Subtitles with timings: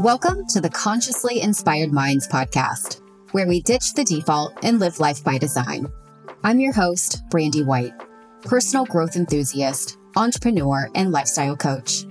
[0.00, 3.00] Welcome to the Consciously Inspired Minds podcast,
[3.32, 5.90] where we ditch the default and live life by design.
[6.44, 7.94] I'm your host, Brandy White,
[8.42, 12.04] personal growth enthusiast, entrepreneur, and lifestyle coach.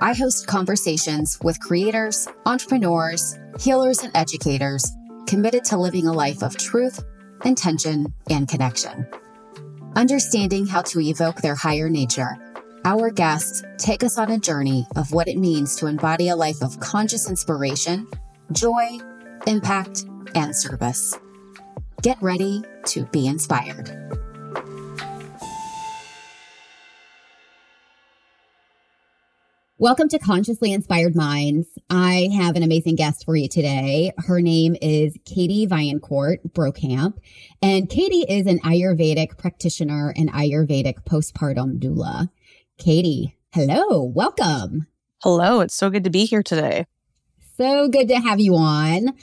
[0.00, 4.90] I host conversations with creators, entrepreneurs, healers, and educators
[5.28, 7.04] committed to living a life of truth,
[7.44, 9.06] intention, and connection.
[10.00, 12.38] Understanding how to evoke their higher nature
[12.86, 16.62] our guests take us on a journey of what it means to embody a life
[16.62, 18.08] of conscious inspiration,
[18.52, 18.98] joy,
[19.46, 21.14] impact, and service.
[22.00, 24.19] Get ready to be inspired.
[29.80, 31.66] Welcome to Consciously Inspired Minds.
[31.88, 34.12] I have an amazing guest for you today.
[34.18, 37.14] Her name is Katie Viancourt Brokamp,
[37.62, 42.28] and Katie is an Ayurvedic practitioner and Ayurvedic postpartum doula.
[42.76, 44.86] Katie, hello, welcome.
[45.22, 46.84] Hello, it's so good to be here today.
[47.56, 49.14] So good to have you on.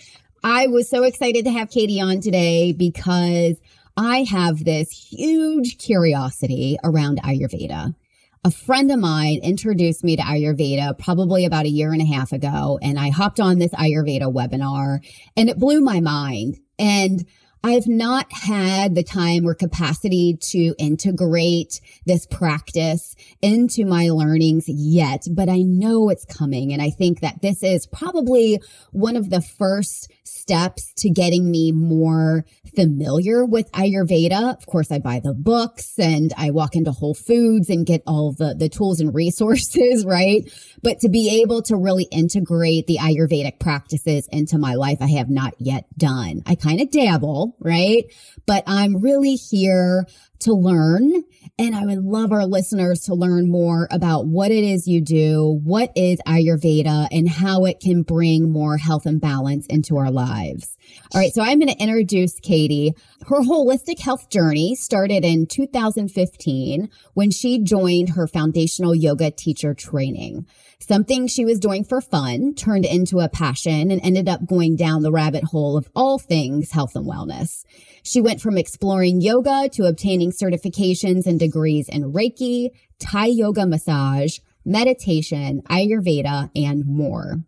[0.43, 3.57] I was so excited to have Katie on today because
[3.95, 7.93] I have this huge curiosity around Ayurveda.
[8.43, 12.31] A friend of mine introduced me to Ayurveda probably about a year and a half
[12.31, 14.99] ago, and I hopped on this Ayurveda webinar
[15.35, 16.59] and it blew my mind.
[16.79, 17.25] And
[17.63, 25.23] I've not had the time or capacity to integrate this practice into my learnings yet,
[25.31, 26.71] but I know it's coming.
[26.71, 31.71] And I think that this is probably one of the first steps to getting me
[31.71, 34.55] more familiar with Ayurveda.
[34.57, 38.33] Of course, I buy the books and I walk into Whole Foods and get all
[38.33, 40.43] the, the tools and resources, right?
[40.83, 45.29] But to be able to really integrate the Ayurvedic practices into my life, I have
[45.29, 46.43] not yet done.
[46.45, 48.05] I kind of dabble, right?
[48.45, 50.05] But I'm really here
[50.39, 51.23] to learn.
[51.59, 55.59] And I would love our listeners to learn more about what it is you do,
[55.63, 60.77] what is Ayurveda, and how it can bring more health and balance into our lives.
[61.13, 61.33] All right.
[61.33, 62.93] So I'm going to introduce Katie.
[63.27, 70.45] Her holistic health journey started in 2015 when she joined her foundational yoga teacher training.
[70.79, 75.01] Something she was doing for fun turned into a passion and ended up going down
[75.01, 77.65] the rabbit hole of all things health and wellness.
[78.03, 84.37] She went from exploring yoga to obtaining certifications and degrees in Reiki, Thai yoga massage,
[84.63, 87.43] meditation, Ayurveda, and more.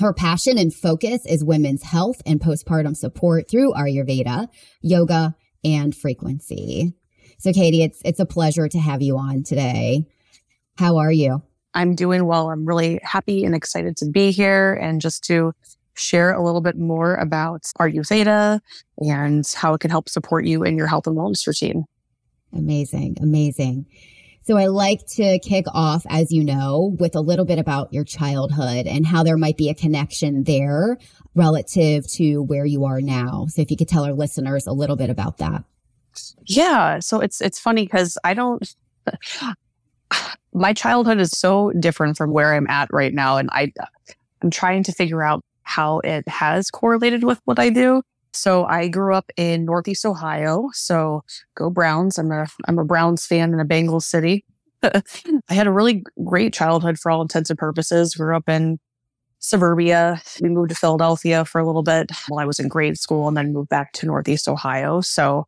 [0.00, 4.48] Her passion and focus is women's health and postpartum support through Ayurveda,
[4.80, 6.94] yoga, and frequency.
[7.38, 10.06] So Katie, it's it's a pleasure to have you on today.
[10.76, 11.42] How are you?
[11.74, 12.50] I'm doing well.
[12.50, 15.52] I'm really happy and excited to be here and just to
[15.94, 18.60] share a little bit more about Ayurveda
[18.98, 21.84] and how it can help support you in your health and wellness routine.
[22.52, 23.16] Amazing.
[23.20, 23.86] Amazing.
[24.42, 28.04] So I like to kick off, as you know, with a little bit about your
[28.04, 30.98] childhood and how there might be a connection there
[31.34, 33.46] relative to where you are now.
[33.48, 35.64] So if you could tell our listeners a little bit about that.
[36.44, 36.98] Yeah.
[36.98, 38.76] So it's, it's funny because I don't,
[40.54, 43.36] my childhood is so different from where I'm at right now.
[43.36, 43.72] And I,
[44.42, 48.02] I'm trying to figure out how it has correlated with what I do.
[48.32, 50.68] So I grew up in Northeast Ohio.
[50.72, 51.24] So
[51.56, 52.18] go Browns.
[52.18, 54.44] I'm a, I'm a Browns fan in a Bengals city.
[54.82, 55.02] I
[55.48, 58.14] had a really great childhood for all intents and purposes.
[58.14, 58.78] Grew up in
[59.38, 60.20] suburbia.
[60.40, 63.36] We moved to Philadelphia for a little bit while I was in grade school and
[63.36, 65.00] then moved back to Northeast Ohio.
[65.00, 65.46] So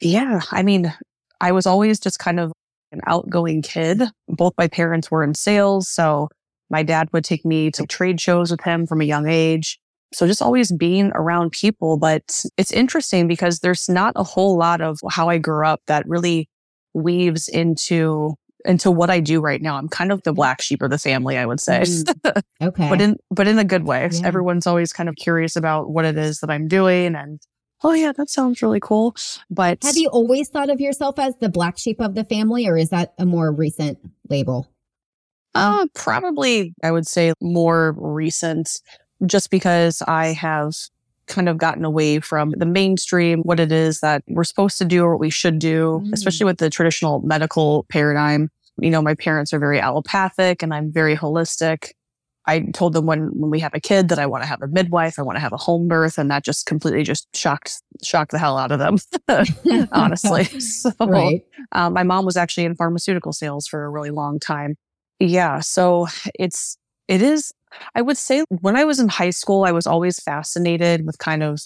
[0.00, 0.92] yeah, I mean,
[1.40, 2.52] I was always just kind of
[2.94, 4.02] an outgoing kid.
[4.28, 5.88] Both my parents were in sales.
[5.88, 6.28] So
[6.70, 9.78] my dad would take me to trade shows with him from a young age.
[10.12, 11.98] So just always being around people.
[11.98, 16.08] But it's interesting because there's not a whole lot of how I grew up that
[16.08, 16.48] really
[16.94, 18.34] weaves into
[18.64, 19.76] into what I do right now.
[19.76, 21.82] I'm kind of the black sheep of the family, I would say.
[21.82, 22.42] Mm.
[22.62, 22.88] Okay.
[22.88, 24.08] but in but in a good way.
[24.10, 24.26] Yeah.
[24.26, 27.40] Everyone's always kind of curious about what it is that I'm doing and
[27.84, 29.14] oh yeah, that sounds really cool.
[29.50, 32.76] But have you always thought of yourself as the black sheep of the family or
[32.76, 33.98] is that a more recent
[34.28, 34.68] label?
[35.54, 38.80] Uh probably I would say more recent
[39.24, 40.74] just because I have
[41.26, 45.04] kind of gotten away from the mainstream, what it is that we're supposed to do
[45.04, 46.12] or what we should do, mm.
[46.12, 48.50] especially with the traditional medical paradigm.
[48.78, 51.92] You know, my parents are very allopathic and I'm very holistic.
[52.46, 54.68] I told them when, when we have a kid that I want to have a
[54.68, 58.32] midwife, I want to have a home birth, and that just completely just shocked shocked
[58.32, 58.98] the hell out of them,
[59.92, 60.44] honestly.
[60.60, 61.44] So, right.
[61.72, 64.76] um, my mom was actually in pharmaceutical sales for a really long time.
[65.20, 66.08] Yeah, so
[66.38, 66.76] it's
[67.08, 67.52] it is
[67.94, 71.42] I would say when I was in high school, I was always fascinated with kind
[71.42, 71.60] of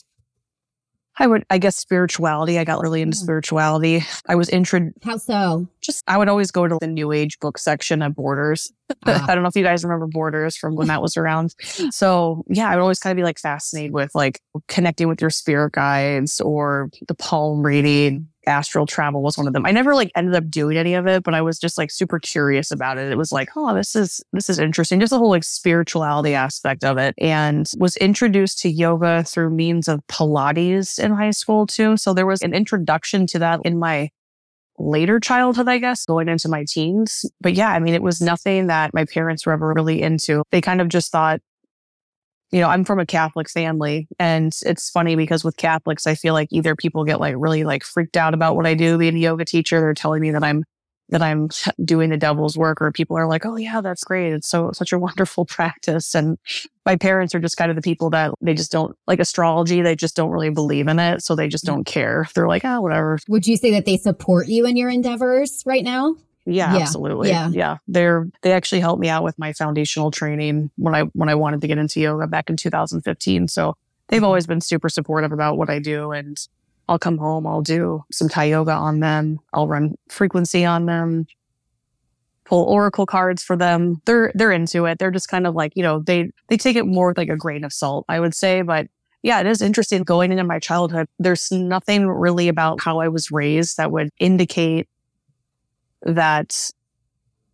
[1.18, 2.58] I would, I guess, spirituality.
[2.58, 3.20] I got really into Mm.
[3.22, 4.04] spirituality.
[4.28, 5.66] I was intro, How so?
[5.80, 8.72] just, I would always go to the new age book section at Borders.
[9.06, 9.26] Ah.
[9.28, 11.54] I don't know if you guys remember Borders from when that was around.
[11.90, 15.28] So yeah, I would always kind of be like fascinated with like connecting with your
[15.28, 18.28] spirit guides or the palm reading.
[18.48, 19.66] Astral travel was one of them.
[19.66, 22.18] I never like ended up doing any of it, but I was just like super
[22.18, 23.12] curious about it.
[23.12, 24.98] It was like, oh, this is this is interesting.
[24.98, 27.14] Just the whole like spirituality aspect of it.
[27.18, 31.96] And was introduced to yoga through means of Pilates in high school too.
[31.96, 34.10] So there was an introduction to that in my
[34.78, 37.24] later childhood, I guess, going into my teens.
[37.40, 40.42] But yeah, I mean, it was nothing that my parents were ever really into.
[40.50, 41.40] They kind of just thought,
[42.50, 44.08] you know, I'm from a Catholic family.
[44.18, 47.84] And it's funny because with Catholics, I feel like either people get like really like
[47.84, 49.80] freaked out about what I do being a yoga teacher.
[49.80, 50.64] They're telling me that I'm
[51.10, 51.48] that I'm
[51.84, 54.32] doing the devil's work or people are like, Oh yeah, that's great.
[54.32, 56.14] It's so such a wonderful practice.
[56.14, 56.38] And
[56.86, 59.82] my parents are just kind of the people that they just don't like astrology.
[59.82, 61.22] They just don't really believe in it.
[61.22, 61.68] So they just mm.
[61.68, 62.28] don't care.
[62.34, 63.18] They're like, oh, whatever.
[63.28, 66.16] Would you say that they support you in your endeavors right now?
[66.48, 67.28] Yeah, Yeah, absolutely.
[67.28, 67.48] yeah.
[67.50, 67.76] Yeah.
[67.86, 71.60] They're they actually helped me out with my foundational training when I when I wanted
[71.60, 73.48] to get into yoga back in 2015.
[73.48, 73.76] So
[74.08, 74.24] they've mm-hmm.
[74.24, 76.38] always been super supportive about what I do and
[76.88, 81.26] I'll come home, I'll do some Thai yoga on them, I'll run frequency on them,
[82.46, 84.00] pull oracle cards for them.
[84.06, 84.98] They're they're into it.
[84.98, 87.36] They're just kind of like, you know, they they take it more with like a
[87.36, 88.88] grain of salt, I would say, but
[89.22, 91.08] yeah, it is interesting going into my childhood.
[91.18, 94.88] There's nothing really about how I was raised that would indicate
[96.02, 96.70] that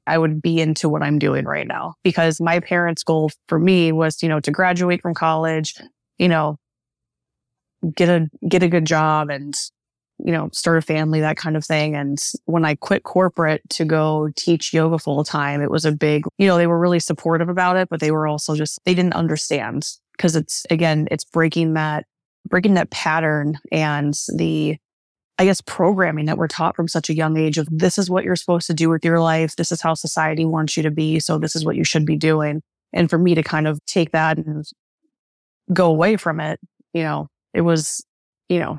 [0.06, 3.92] I would be into what I'm doing right now because my parents' goal for me
[3.92, 5.74] was, you know, to graduate from college,
[6.18, 6.58] you know,
[7.94, 9.54] get a get a good job and
[10.18, 11.96] you know, start a family, that kind of thing.
[11.96, 16.24] And when I quit corporate to go teach yoga full time, it was a big,
[16.38, 19.14] you know, they were really supportive about it, but they were also just, they didn't
[19.14, 22.06] understand because it's, again, it's breaking that,
[22.48, 24.76] breaking that pattern and the,
[25.38, 28.24] I guess, programming that we're taught from such a young age of this is what
[28.24, 29.56] you're supposed to do with your life.
[29.56, 31.18] This is how society wants you to be.
[31.18, 32.62] So this is what you should be doing.
[32.92, 34.64] And for me to kind of take that and
[35.72, 36.60] go away from it,
[36.92, 38.04] you know, it was,
[38.48, 38.78] you know,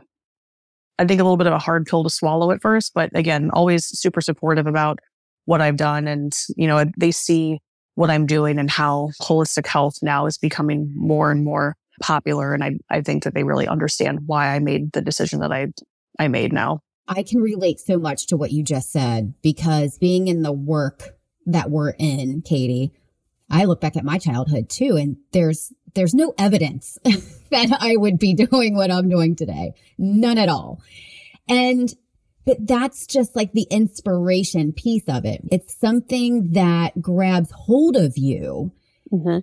[0.97, 3.49] I think a little bit of a hard pill to swallow at first, but again,
[3.51, 4.99] always super supportive about
[5.43, 6.07] what I've done.
[6.07, 7.59] And, you know, they see
[7.95, 12.53] what I'm doing and how holistic health now is becoming more and more popular.
[12.53, 15.67] And I, I think that they really understand why I made the decision that I,
[16.19, 16.79] I made now.
[17.07, 21.17] I can relate so much to what you just said because being in the work
[21.45, 22.91] that we're in, Katie,
[23.49, 26.97] I look back at my childhood too, and there's there's no evidence
[27.51, 29.73] that I would be doing what I'm doing today.
[29.97, 30.81] None at all.
[31.47, 31.93] And
[32.45, 35.41] but that's just like the inspiration piece of it.
[35.51, 38.71] It's something that grabs hold of you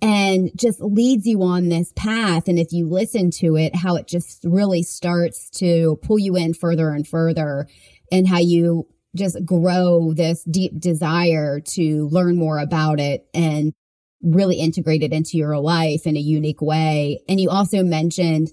[0.01, 2.47] and just leads you on this path.
[2.47, 6.53] And if you listen to it, how it just really starts to pull you in
[6.53, 7.67] further and further,
[8.11, 13.73] and how you just grow this deep desire to learn more about it and
[14.21, 17.21] really integrate it into your life in a unique way.
[17.27, 18.49] And you also mentioned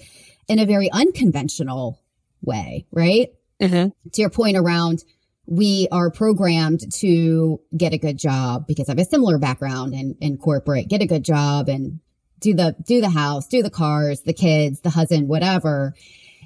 [0.48, 2.00] in a very unconventional
[2.42, 3.28] way, right?
[3.60, 3.90] Mm-hmm.
[4.12, 5.04] to your point around
[5.50, 10.16] we are programmed to get a good job because I have a similar background in,
[10.20, 11.98] in corporate, get a good job and
[12.38, 15.94] do the, do the house, do the cars, the kids, the husband, whatever.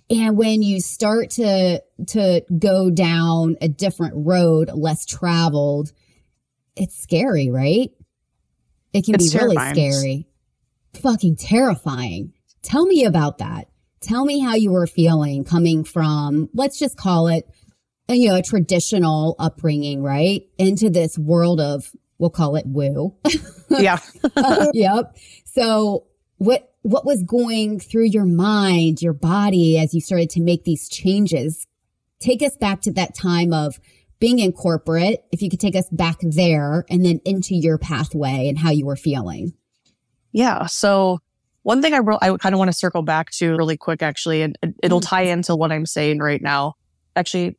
[0.09, 5.93] And when you start to, to go down a different road, less traveled,
[6.75, 7.91] it's scary, right?
[8.95, 10.29] It can It's be really scary.
[10.95, 12.33] Fucking terrifying.
[12.63, 13.69] Tell me about that.
[14.01, 17.47] Tell me how you were feeling coming from, let's just call it,
[18.09, 20.43] you know, a traditional upbringing, right?
[20.59, 23.15] Into this world of, we'll call it woo.
[23.71, 23.99] Yeah.
[24.73, 25.17] yep.
[25.47, 26.07] So
[26.37, 30.89] what, what was going through your mind, your body as you started to make these
[30.89, 31.67] changes?
[32.21, 33.81] Take us back to that time of
[34.21, 35.25] being in corporate.
[35.33, 38.87] If you could take us back there and then into your pathway and how you
[38.87, 39.55] were feeling.
[40.31, 40.67] Yeah.
[40.67, 41.19] So
[41.63, 44.43] one thing I re- I kind of want to circle back to really quick, actually,
[44.43, 45.09] and it- it'll Mhm.
[45.09, 46.75] tie into what I'm saying right now.
[47.17, 47.57] Actually,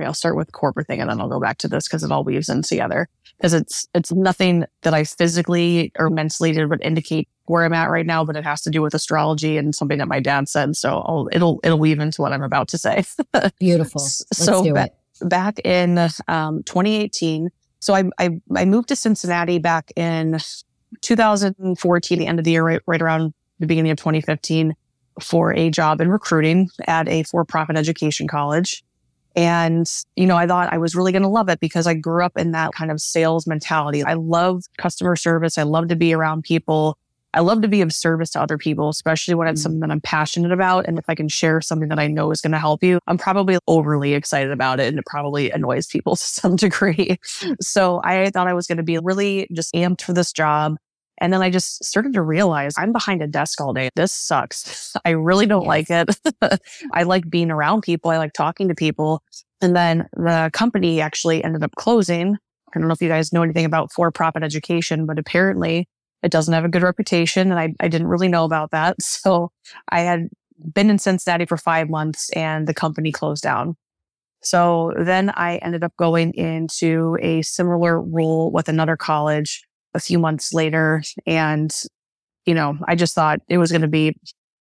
[0.00, 2.02] okay, I'll start with the corporate thing and then I'll go back to this because
[2.02, 3.08] it all weaves in together.
[3.36, 7.90] Because it's it's nothing that I physically or mentally did would indicate where I'm at
[7.90, 10.76] right now, but it has to do with astrology and something that my dad said.
[10.76, 13.04] So I'll, it'll it'll weave into what I'm about to say.
[13.58, 14.02] Beautiful.
[14.02, 14.90] Let's so ba-
[15.22, 17.50] back in um, 2018.
[17.80, 20.38] So I, I I moved to Cincinnati back in
[21.00, 24.74] 2014, the end of the year, right, right around the beginning of 2015,
[25.20, 28.82] for a job in recruiting at a for-profit education college.
[29.36, 32.24] And, you know, I thought I was really going to love it because I grew
[32.24, 34.02] up in that kind of sales mentality.
[34.02, 35.56] I love customer service.
[35.58, 36.96] I love to be around people.
[37.32, 39.62] I love to be of service to other people, especially when it's Mm.
[39.62, 40.86] something that I'm passionate about.
[40.88, 43.18] And if I can share something that I know is going to help you, I'm
[43.18, 47.18] probably overly excited about it and it probably annoys people to some degree.
[47.60, 50.76] So I thought I was going to be really just amped for this job.
[51.20, 53.90] And then I just started to realize I'm behind a desk all day.
[53.94, 54.96] This sucks.
[55.04, 55.68] I really don't Yes.
[55.68, 56.60] like it.
[56.92, 58.10] I like being around people.
[58.10, 59.22] I like talking to people.
[59.60, 62.36] And then the company actually ended up closing.
[62.74, 65.86] I don't know if you guys know anything about for profit education, but apparently
[66.22, 67.50] it doesn't have a good reputation.
[67.50, 68.96] And I, I didn't really know about that.
[69.02, 69.50] So
[69.90, 70.28] I had
[70.74, 73.76] been in Cincinnati for five months and the company closed down.
[74.42, 80.18] So then I ended up going into a similar role with another college a few
[80.18, 81.02] months later.
[81.26, 81.74] And,
[82.46, 84.16] you know, I just thought it was going to be,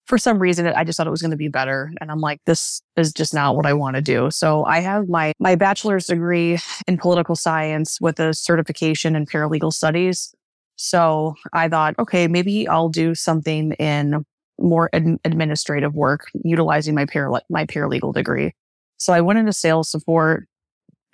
[0.06, 1.92] for some reason, I just thought it was going to be better.
[2.02, 4.32] And I'm like, this is just not what I want to do.
[4.32, 6.58] So I have my, my bachelor's degree
[6.88, 10.34] in political science with a certification in paralegal studies.
[10.78, 14.26] So I thought, okay, maybe I'll do something in
[14.58, 18.54] more ad- administrative work utilizing my para- my paralegal degree.
[18.98, 20.48] So I went into sales support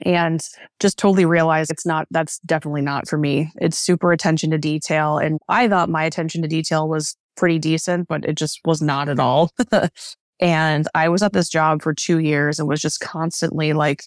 [0.02, 0.42] and
[0.80, 3.52] just totally realized it's not, that's definitely not for me.
[3.56, 5.18] It's super attention to detail.
[5.18, 9.10] And I thought my attention to detail was pretty decent, but it just was not
[9.10, 9.52] at all.
[10.40, 14.04] and I was at this job for two years and was just constantly like,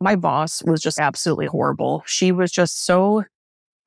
[0.00, 2.02] my boss was just absolutely horrible.
[2.06, 3.24] She was just so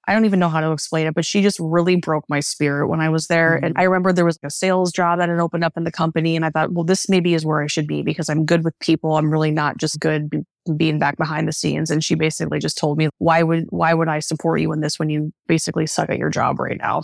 [0.08, 2.88] I don't even know how to explain it, but she just really broke my spirit
[2.88, 3.56] when I was there.
[3.56, 3.80] And mm-hmm.
[3.80, 6.36] I remember there was a sales job that had opened up in the company.
[6.36, 8.78] And I thought, well, this maybe is where I should be because I'm good with
[8.80, 9.18] people.
[9.18, 10.44] I'm really not just good be-
[10.78, 11.90] being back behind the scenes.
[11.90, 15.00] And she basically just told me, why would, why would I support you in this
[15.00, 17.02] when you basically suck at your job right now?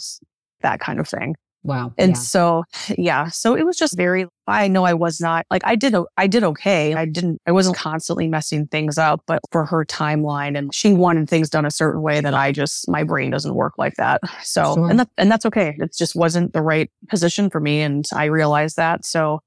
[0.61, 1.35] That kind of thing.
[1.63, 1.93] Wow.
[1.97, 2.17] And yeah.
[2.17, 2.63] so,
[2.97, 6.25] yeah, so it was just very, I know I was not like, I did, I
[6.25, 6.95] did okay.
[6.95, 11.29] I didn't, I wasn't constantly messing things up, but for her timeline and she wanted
[11.29, 14.21] things done a certain way that I just, my brain doesn't work like that.
[14.41, 14.89] So, Sure.
[14.89, 15.75] and that, and that's okay.
[15.79, 17.81] It just wasn't the right position for me.
[17.81, 19.05] And I realized that.
[19.05, 19.41] So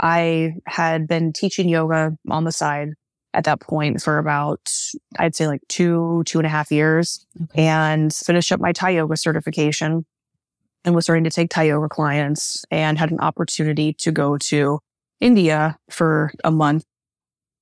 [0.00, 2.90] I had been teaching yoga on the side
[3.34, 4.60] at that point for about,
[5.18, 7.66] I'd say like two, two and a half years Okay.
[7.66, 10.06] and finished up my Thai yoga certification
[10.84, 14.78] and was starting to take Thai yoga clients and had an opportunity to go to
[15.20, 16.84] India for a month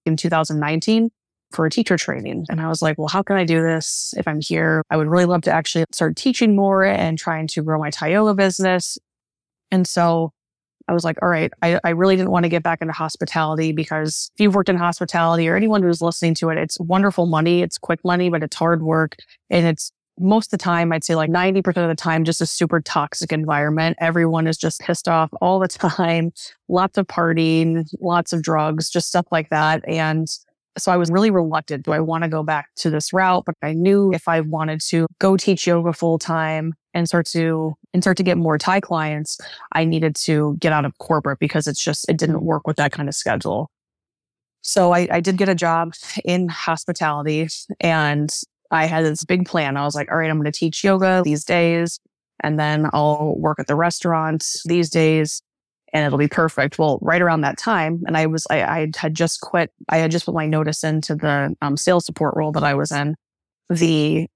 [0.05, 1.11] in 2019
[1.53, 2.45] for a teacher training.
[2.49, 4.83] And I was like, well, how can I do this if I'm here?
[4.91, 8.33] I would really love to actually start teaching more and trying to grow my Thai
[8.35, 8.99] business.
[9.71, 10.33] And so
[10.89, 13.73] I was like, all right, I, I really didn't want to get back into hospitality
[13.73, 17.63] because if you've worked in hospitality or anyone who's listening to it, it's wonderful money.
[17.63, 19.17] It's quick money, but it's hard work.
[19.51, 22.47] And it's most of the time, I'd say like 90% of the time, just a
[22.47, 23.97] super toxic environment.
[24.01, 26.33] Everyone is just pissed off all the time,
[26.69, 29.87] lots of partying, lots of drugs, just stuff like that.
[29.87, 30.29] And
[30.79, 31.85] so I was really reluctant.
[31.85, 33.45] Do I want to go back to this route?
[33.47, 37.75] But I knew if I wanted to go teach yoga full time and start to
[37.95, 39.39] and start to get more Thai clients,
[39.73, 42.93] I needed to get out of corporate because it's just it didn't work with that
[42.93, 43.71] kind of schedule.
[44.61, 45.95] So I, I did get a job
[46.25, 47.49] in hospitality
[47.81, 48.29] and
[48.71, 49.77] I had this big plan.
[49.77, 52.01] I was like, all right, I'm going to teach yoga these days
[52.41, 55.43] and then I'll work at the restaurant these days
[55.93, 56.79] and it'll be perfect.
[56.79, 59.73] Well, right around that time, and I was, I, I had just quit.
[59.89, 62.91] I had just put my notice into the um, sales support role that I was
[62.91, 63.15] in.
[63.71, 64.27] The,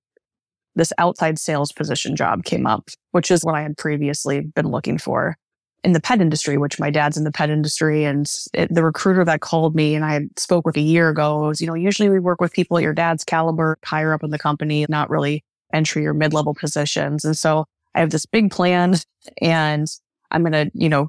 [0.76, 4.96] this outside sales position job came up, which is what I had previously been looking
[4.96, 5.37] for
[5.82, 8.04] in the pet industry, which my dad's in the pet industry.
[8.04, 11.60] And it, the recruiter that called me and I spoke with a year ago was,
[11.60, 14.38] you know, usually we work with people at your dad's caliber, higher up in the
[14.38, 17.25] company, not really entry or mid level positions.
[17.25, 18.96] And so I have this big plan
[19.40, 19.87] and
[20.30, 21.08] I'm going to, you know,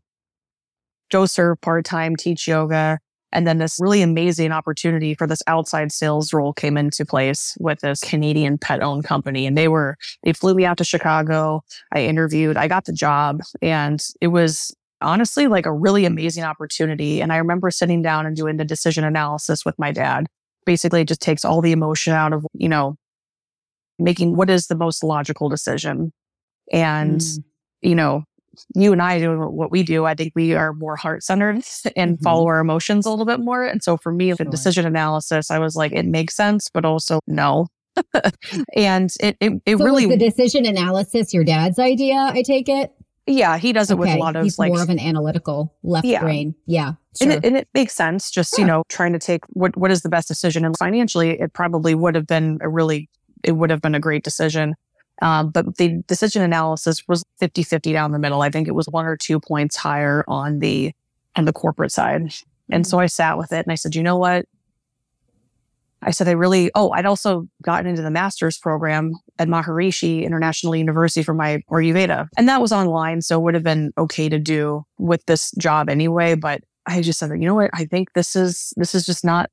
[1.12, 3.00] go serve part time, teach yoga.
[3.32, 7.80] And then this really amazing opportunity for this outside sales role came into place with
[7.80, 9.46] this Canadian pet owned company.
[9.46, 11.64] And they were, they flew me out to Chicago.
[11.94, 17.22] I interviewed, I got the job and it was honestly like a really amazing opportunity.
[17.22, 20.28] And I remember sitting down and doing the decision analysis with my dad.
[20.66, 22.96] Basically, it just takes all the emotion out of, you know,
[23.98, 26.12] making what is the most logical decision.
[26.72, 27.44] And, Mm.
[27.82, 28.24] you know,
[28.76, 31.64] you and I doing what we do, I think we are more heart centered
[31.96, 32.24] and Mhm.
[32.24, 33.64] follow our emotions a little bit more.
[33.66, 37.20] And so for me, the decision analysis, I was like, it makes sense, but also
[37.28, 37.68] no.
[38.76, 42.16] and it, it, it so really, was the decision analysis your dad's idea?
[42.16, 42.92] I take it.
[43.28, 46.06] yeah, he does it with a lot of He's like, more of an analytical left
[46.06, 46.22] Yeah.
[46.22, 46.56] brain.
[46.66, 49.92] Yeah, and, it, and it makes sense just, you know, trying to take what, what
[49.92, 50.64] is the best decision.
[50.66, 53.10] And financially, it probably would have been a really,
[53.44, 54.76] it would have been a great decision.
[55.22, 58.42] Um, but the decision analysis was 50 50 down the middle.
[58.42, 60.94] I think it was one or two points higher on the,
[61.36, 62.34] on the corporate side.
[62.72, 64.46] And so I sat with it and I said, you know what?
[66.04, 70.76] I said, I really, oh, I'd also gotten into the master's program at Maharishi International
[70.76, 72.28] University for my Ayurveda.
[72.38, 73.22] And that was online.
[73.22, 76.34] So it would have been okay to do with this job anyway.
[76.34, 77.70] But I just said, you know what?
[77.74, 79.52] I think this is, this is just not,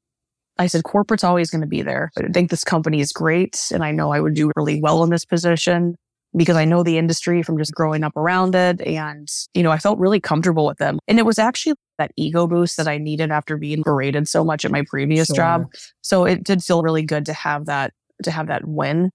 [0.58, 2.10] I said, corporate's always going to be there.
[2.16, 3.70] I think this company is great.
[3.72, 5.94] And I know I would do really well in this position
[6.36, 8.80] because I know the industry from just growing up around it.
[8.82, 10.98] And, you know, I felt really comfortable with them.
[11.06, 14.64] And it was actually that ego boost that I needed after being berated so much
[14.64, 15.36] at my previous sure.
[15.36, 15.66] job.
[16.02, 17.92] So it did feel really good to have that,
[18.24, 19.10] to have that win.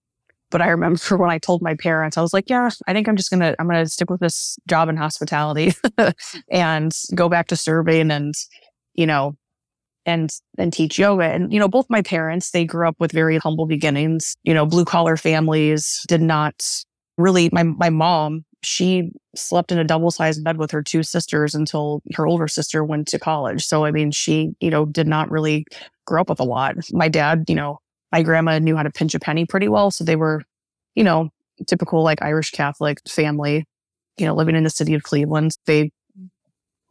[0.49, 3.15] But I remember when I told my parents, I was like, yeah, I think I'm
[3.15, 5.73] just going to, I'm going to stick with this job in hospitality
[6.51, 8.33] and go back to serving and,
[8.93, 9.35] you know,
[10.05, 13.37] and and teach yoga and you know both my parents they grew up with very
[13.37, 16.55] humble beginnings you know blue collar families did not
[17.17, 21.53] really my my mom she slept in a double sized bed with her two sisters
[21.53, 23.65] until her older sister went to college.
[23.65, 25.65] So I mean, she you know did not really
[26.05, 26.75] grow up with a lot.
[26.91, 27.79] My dad, you know,
[28.11, 30.43] my grandma knew how to pinch a penny pretty well, so they were,
[30.95, 31.29] you know,
[31.67, 33.65] typical like Irish Catholic family,
[34.17, 35.57] you know, living in the city of Cleveland.
[35.65, 35.91] They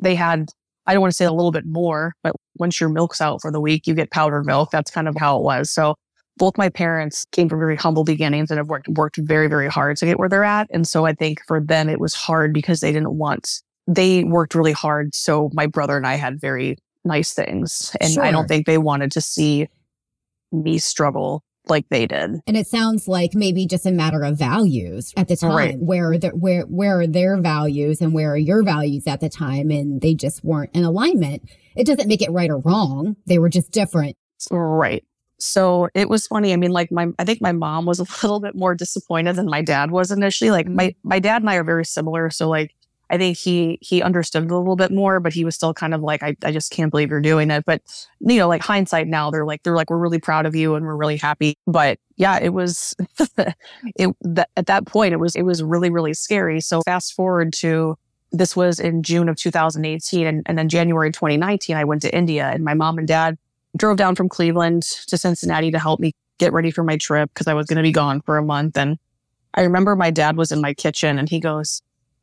[0.00, 0.50] they had
[0.86, 3.50] I don't want to say a little bit more, but once your milk's out for
[3.50, 4.70] the week, you get powdered milk.
[4.70, 5.70] That's kind of how it was.
[5.70, 5.96] So
[6.38, 9.96] both my parents came from very humble beginnings and have worked worked very very hard
[9.98, 12.80] to get where they're at and so i think for them it was hard because
[12.80, 17.32] they didn't want they worked really hard so my brother and i had very nice
[17.32, 18.24] things and sure.
[18.24, 19.68] i don't think they wanted to see
[20.52, 22.40] me struggle like they did.
[22.46, 25.54] And it sounds like maybe just a matter of values at the time.
[25.54, 25.78] Right.
[25.78, 29.70] Where the, where where are their values and where are your values at the time
[29.70, 31.42] and they just weren't in alignment.
[31.76, 33.16] It doesn't make it right or wrong.
[33.26, 34.16] They were just different.
[34.50, 35.04] Right.
[35.38, 36.52] So it was funny.
[36.52, 39.46] I mean, like my, I think my mom was a little bit more disappointed than
[39.46, 40.50] my dad was initially.
[40.50, 41.08] Like my, mm-hmm.
[41.08, 42.30] my dad and I are very similar.
[42.30, 42.74] So like,
[43.12, 46.00] I think he, he understood a little bit more, but he was still kind of
[46.00, 47.64] like, I, I just can't believe you're doing it.
[47.66, 47.82] But,
[48.20, 50.86] you know, like hindsight now, they're like, they're like, we're really proud of you and
[50.86, 51.58] we're really happy.
[51.66, 52.94] But yeah, it was,
[53.96, 56.62] it, that, at that point, it was, it was really, really scary.
[56.62, 57.98] So fast forward to,
[58.32, 62.48] this was in June of 2018 and, and then January 2019, I went to India
[62.48, 63.36] and my mom and dad
[63.76, 67.46] drove down from Cleveland to Cincinnati to help me get ready for my trip because
[67.46, 68.78] I was going to be gone for a month.
[68.78, 68.98] And
[69.52, 71.82] I remember my dad was in my kitchen and he goes,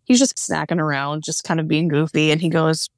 [0.09, 2.31] he's just snacking around, just kind of being goofy.
[2.31, 2.89] And he goes,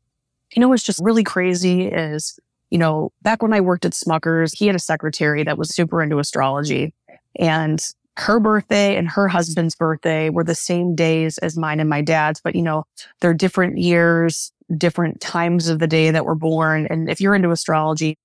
[0.55, 2.39] you know, what's just really crazy is,
[2.71, 6.01] you know, back when I worked at Smucker's, he had a secretary that was super
[6.01, 6.93] into astrology
[7.37, 7.79] and
[8.17, 12.41] her birthday and her husband's birthday were the same days as mine and my dad's,
[12.41, 12.85] but you know,
[13.19, 16.87] they're different years, different times of the day that we're born.
[16.89, 18.17] And if you're into astrology,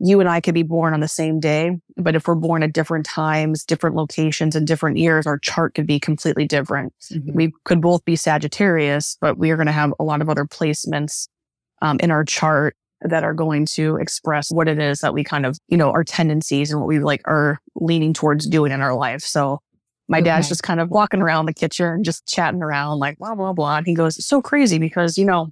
[0.00, 2.72] you and I could be born on the same day, but if we're born at
[2.72, 6.92] different times, different locations and different years, our chart could be completely different.
[7.12, 7.32] Mm-hmm.
[7.32, 10.44] We could both be Sagittarius, but we are going to have a lot of other
[10.44, 11.28] placements
[11.80, 15.46] um, in our chart that are going to express what it is that we kind
[15.46, 18.94] of, you know, our tendencies and what we like are leaning towards doing in our
[18.94, 19.22] life.
[19.22, 19.60] So
[20.08, 20.24] my okay.
[20.24, 23.52] dad's just kind of walking around the kitchen and just chatting around like blah, blah,
[23.52, 23.76] blah.
[23.76, 25.50] And he goes, it's so crazy because, you know,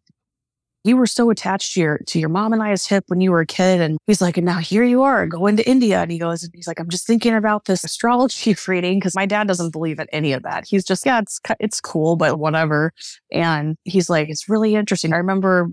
[0.85, 3.31] you were so attached to your to your mom and I I's hip when you
[3.31, 3.81] were a kid.
[3.81, 6.01] And he's like, and now here you are going to India.
[6.01, 9.27] And he goes, and he's like, I'm just thinking about this astrology reading because my
[9.27, 10.65] dad doesn't believe in any of that.
[10.67, 12.93] He's just, yeah, it's it's cool, but whatever.
[13.31, 15.13] And he's like, it's really interesting.
[15.13, 15.71] I remember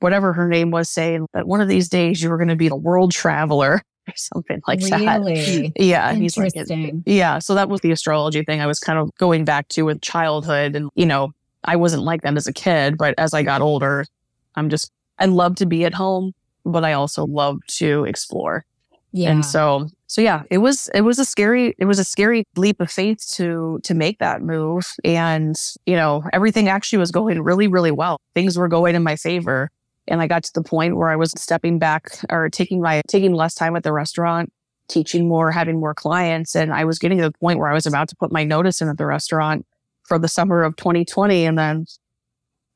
[0.00, 2.68] whatever her name was saying that one of these days you were going to be
[2.68, 5.70] a world traveler or something like really?
[5.70, 5.72] that.
[5.76, 6.12] Yeah.
[6.12, 6.52] He's like,
[7.06, 7.38] yeah.
[7.38, 10.76] So that was the astrology thing I was kind of going back to with childhood.
[10.76, 11.32] And, you know,
[11.64, 14.04] I wasn't like that as a kid, but as I got older,
[14.56, 16.32] I'm just, I love to be at home,
[16.64, 18.64] but I also love to explore.
[19.12, 19.30] Yeah.
[19.30, 22.80] And so, so yeah, it was, it was a scary, it was a scary leap
[22.80, 24.92] of faith to, to make that move.
[25.04, 25.54] And,
[25.86, 28.20] you know, everything actually was going really, really well.
[28.34, 29.70] Things were going in my favor.
[30.08, 33.34] And I got to the point where I was stepping back or taking my, taking
[33.34, 34.52] less time at the restaurant,
[34.88, 36.56] teaching more, having more clients.
[36.56, 38.80] And I was getting to the point where I was about to put my notice
[38.80, 39.64] in at the restaurant
[40.02, 41.46] for the summer of 2020.
[41.46, 41.86] And then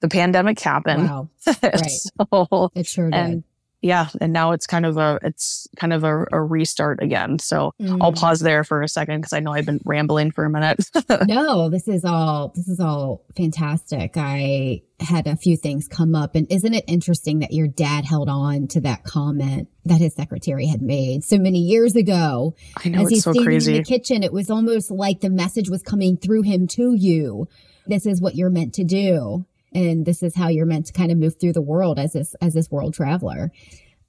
[0.01, 1.05] the pandemic happened.
[1.05, 1.29] Wow.
[1.63, 1.91] Right.
[1.91, 3.17] so, it sure did.
[3.17, 3.45] And
[3.81, 7.39] yeah, and now it's kind of a it's kind of a, a restart again.
[7.39, 7.99] So mm.
[8.01, 10.85] I'll pause there for a second because I know I've been rambling for a minute.
[11.29, 14.17] no, this is all this is all fantastic.
[14.17, 18.29] I had a few things come up, and isn't it interesting that your dad held
[18.29, 22.57] on to that comment that his secretary had made so many years ago?
[22.85, 23.77] I know As it's so crazy.
[23.77, 27.47] In the kitchen, it was almost like the message was coming through him to you.
[27.87, 31.11] This is what you're meant to do and this is how you're meant to kind
[31.11, 33.51] of move through the world as this as this world traveler.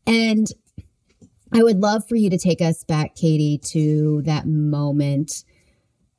[0.06, 0.48] And
[1.52, 5.44] i would love for you to take us back katie to that moment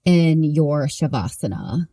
[0.05, 1.87] in your shavasana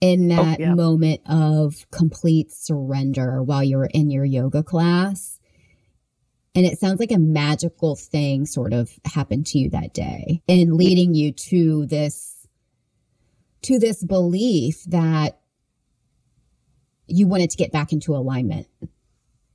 [0.00, 0.74] in oh, that oh, yeah.
[0.74, 5.38] moment of complete surrender while you were in your yoga class.
[6.54, 10.74] And it sounds like a magical thing sort of happened to you that day and
[10.74, 12.48] leading you to this,
[13.62, 15.38] to this belief that
[17.10, 18.66] you wanted to get back into alignment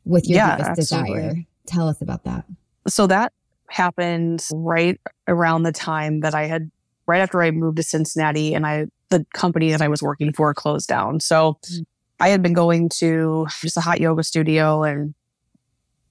[0.05, 1.13] with your Yeah, deepest absolutely.
[1.21, 1.35] desire.
[1.65, 2.45] Tell us about that.
[2.87, 3.33] So that
[3.69, 6.69] happened right around the time that I had,
[7.07, 10.53] right after I moved to Cincinnati and I, the company that I was working for
[10.53, 11.19] closed down.
[11.19, 11.85] So Mm.
[12.19, 15.13] I had been going to just a hot yoga studio and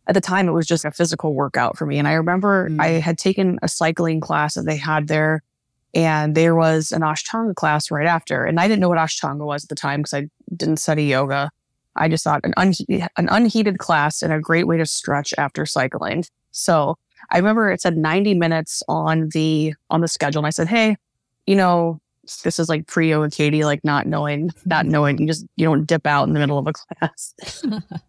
[0.06, 1.98] at the time it was just a physical workout for me.
[1.98, 2.80] And I remember Mm.
[2.80, 5.42] I had taken a cycling class that they had there
[5.94, 8.44] and there was an Ashtanga class right after.
[8.44, 11.50] And I didn't know what Ashtanga was at the time because I didn't study yoga.
[11.96, 15.64] I just thought an, unhe- an unheated class and a great way to stretch after
[15.64, 16.24] cycling.
[16.50, 16.96] So
[17.30, 20.40] I remember it said 90 minutes on the on the schedule.
[20.40, 20.96] And I said, Hey,
[21.46, 22.00] you know,
[22.42, 25.84] this is like pre yoga Katie, like not knowing, not knowing, you just you don't
[25.84, 27.34] dip out in the middle of a class.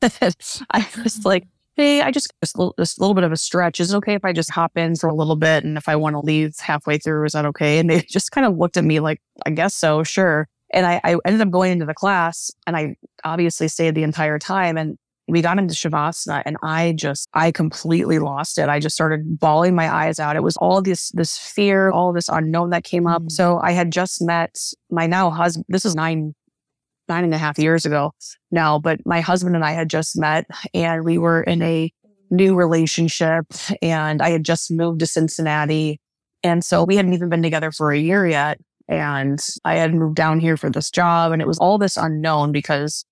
[0.72, 1.46] I was like,
[1.76, 3.82] Hey, I just just a little, just a little bit of a stretch.
[3.82, 5.66] Is it okay if I just hop in for a little bit?
[5.66, 7.80] And if I want to leave halfway through, is that okay?
[7.80, 10.48] And they just kind of looked at me like, I guess so, sure.
[10.72, 14.40] And I, I ended up going into the class and I obviously stayed the entire
[14.40, 14.78] time.
[14.78, 18.70] And we got into Shavasana and I just, I completely lost it.
[18.70, 20.38] I just started bawling my eyes out.
[20.38, 23.24] It was all this, this fear, all this unknown that came up.
[23.24, 23.32] Mm.
[23.32, 24.58] So I had just met
[24.90, 25.66] my now husband.
[25.68, 26.36] This is nine,
[27.08, 28.12] nine and a half years ago
[28.52, 31.92] now, but my husband and I had just met and we were in a
[32.32, 33.46] new relationship
[33.82, 36.00] and I had just moved to Cincinnati.
[36.44, 38.60] And so we hadn't even been together for a year yet.
[38.88, 42.52] And I had moved down here for this job and it was all this unknown
[42.52, 43.06] because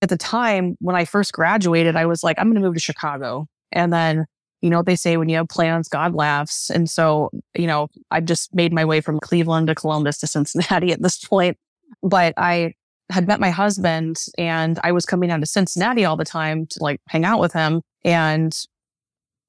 [0.00, 2.80] at the time when I first graduated, I was like, I'm going to move to
[2.80, 3.46] Chicago.
[3.70, 4.26] And then,
[4.60, 6.70] you know what they say when you have plans, God laughs.
[6.70, 10.92] And so, you know, I just made my way from Cleveland to Columbus to Cincinnati
[10.92, 11.56] at this point.
[12.02, 12.74] But I
[13.12, 16.82] had met my husband and I was coming down to Cincinnati all the time to
[16.82, 17.82] like hang out with him.
[18.04, 18.52] And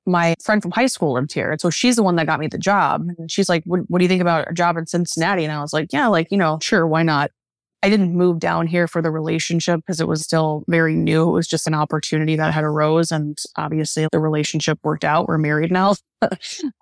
[0.05, 1.51] my friend from high school lived here.
[1.51, 3.05] And so she's the one that got me the job.
[3.17, 5.43] And she's like, what, what do you think about a job in Cincinnati?
[5.43, 7.31] And I was like, yeah, like, you know, sure, why not?
[7.83, 11.27] I didn't move down here for the relationship because it was still very new.
[11.27, 13.11] It was just an opportunity that had arose.
[13.11, 15.27] And obviously the relationship worked out.
[15.27, 15.95] We're married now.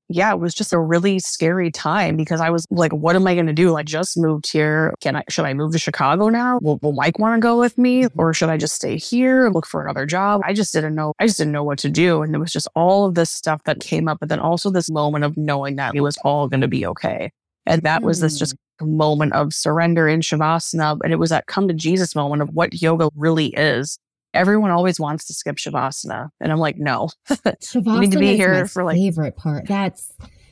[0.10, 3.34] yeah, it was just a really scary time because I was like, what am I
[3.34, 3.76] going to do?
[3.76, 4.94] I just moved here.
[5.02, 6.60] Can I, should I move to Chicago now?
[6.62, 8.20] Will, will Mike want to go with me mm-hmm.
[8.20, 10.42] or should I just stay here and look for another job?
[10.46, 11.14] I just didn't know.
[11.20, 12.22] I just didn't know what to do.
[12.22, 14.20] And it was just all of this stuff that came up.
[14.20, 17.32] But then also this moment of knowing that it was all going to be okay.
[17.65, 18.88] And that was this just mm.
[18.88, 21.00] moment of surrender in Shavasana.
[21.04, 24.00] And it was that come to Jesus moment of what yoga really is.
[24.34, 26.30] Everyone always wants to skip Shavasana.
[26.39, 27.10] And I'm like, no.
[27.30, 29.67] Shavasana need to be is here my for, like- favorite part.
[29.67, 30.12] That's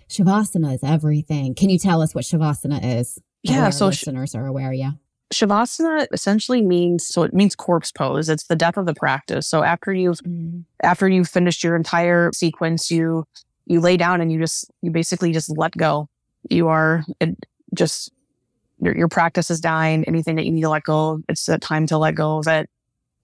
[0.09, 1.55] Shavasana is everything.
[1.55, 3.19] Can you tell us what Shavasana is?
[3.43, 3.69] Yeah.
[3.69, 4.73] So sh- listeners are aware.
[4.73, 4.91] Yeah.
[5.33, 8.29] Shavasana essentially means, so it means corpse pose.
[8.29, 9.47] It's the death of the practice.
[9.47, 10.63] So after you've, mm.
[10.81, 13.25] after you've finished your entire sequence, you,
[13.65, 16.09] you lay down and you just, you basically just let go.
[16.49, 17.35] You are it
[17.73, 18.11] just,
[18.81, 20.03] your, your practice is dying.
[20.05, 22.69] Anything that you need to let go, it's the time to let go of it.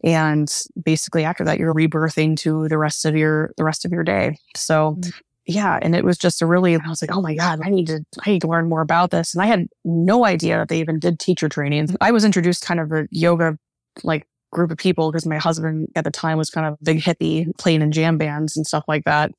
[0.04, 0.51] And
[0.84, 4.38] basically after that, you're rebirthing to the rest of your, the rest of your day.
[4.56, 5.13] So Mm.
[5.47, 5.80] yeah.
[5.82, 8.06] And it was just a really, I was like, oh my God, I need to,
[8.25, 9.34] I need to learn more about this.
[9.34, 11.95] And I had no idea that they even did teacher training.
[12.01, 13.58] I was introduced kind of a yoga
[14.04, 16.99] like group of people because my husband at the time was kind of a big
[16.99, 19.32] hippie playing in jam bands and stuff like that.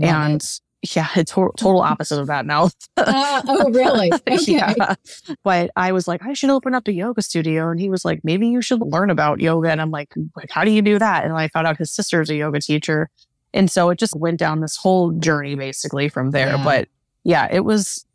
[0.00, 0.42] And.
[0.82, 2.70] Yeah, it's to- total opposite of that now.
[2.96, 4.12] Uh, oh, really?
[4.12, 4.38] Okay.
[4.46, 4.94] yeah.
[5.42, 7.68] But I was like, I should open up a yoga studio.
[7.70, 9.70] And he was like, maybe you should learn about yoga.
[9.70, 10.14] And I'm like,
[10.50, 11.24] how do you do that?
[11.24, 13.10] And I found out his sister is a yoga teacher.
[13.54, 16.48] And so it just went down this whole journey basically from there.
[16.48, 16.64] Yeah.
[16.64, 16.88] But
[17.24, 18.06] yeah, it was,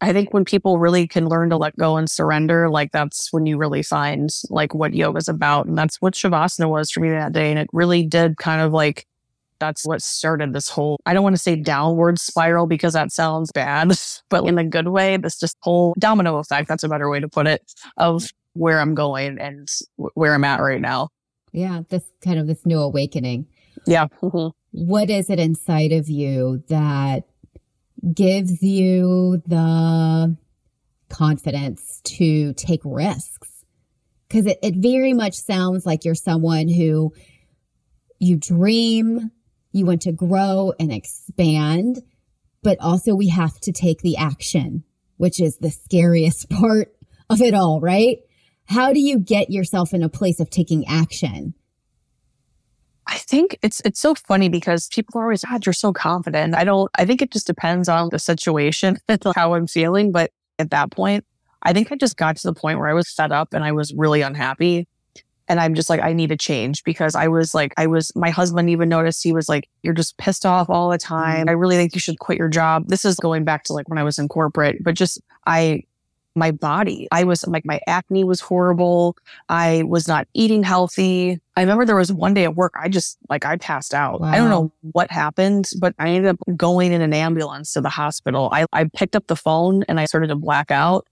[0.00, 3.46] I think when people really can learn to let go and surrender, like that's when
[3.46, 5.66] you really find like what yoga's about.
[5.66, 7.50] And that's what Shavasana was for me that day.
[7.50, 9.06] And it really did kind of like,
[9.58, 13.52] that's what started this whole, I don't want to say downward spiral because that sounds
[13.52, 13.92] bad,
[14.28, 16.68] but in a good way, this just whole domino effect.
[16.68, 17.62] That's a better way to put it
[17.96, 21.08] of where I'm going and where I'm at right now.
[21.52, 21.82] Yeah.
[21.88, 23.46] This kind of this new awakening.
[23.86, 24.06] Yeah.
[24.22, 24.52] Mhm.
[24.72, 27.24] What is it inside of you that
[28.14, 30.36] gives you the
[31.08, 33.64] confidence to take risks?
[34.28, 37.12] Because it, it very much sounds like you're someone who
[38.18, 39.30] you dream,
[39.76, 42.02] you want to grow and expand,
[42.62, 44.82] but also we have to take the action,
[45.18, 46.94] which is the scariest part
[47.28, 48.18] of it all, right?
[48.66, 51.54] How do you get yourself in a place of taking action?
[53.06, 56.56] I think it's it's so funny because people are always, God, you're so confident.
[56.56, 60.10] I don't I think it just depends on the situation and how I'm feeling.
[60.10, 61.24] But at that point,
[61.62, 63.72] I think I just got to the point where I was fed up and I
[63.72, 64.88] was really unhappy.
[65.48, 68.30] And I'm just like, I need a change because I was like, I was, my
[68.30, 71.40] husband even noticed he was like, you're just pissed off all the time.
[71.40, 71.48] Mm-hmm.
[71.50, 72.88] I really think you should quit your job.
[72.88, 75.84] This is going back to like when I was in corporate, but just I,
[76.34, 79.16] my body, I was like, my acne was horrible.
[79.48, 81.40] I was not eating healthy.
[81.56, 84.22] I remember there was one day at work, I just like, I passed out.
[84.22, 87.88] I don't know what happened, but I ended up going in an ambulance to the
[87.88, 88.50] hospital.
[88.52, 91.06] I, I picked up the phone and I started to black out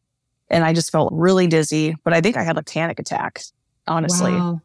[0.51, 3.41] and I just felt really dizzy, but I think I had a panic attack,
[3.87, 4.33] honestly.
[4.33, 4.61] Wow.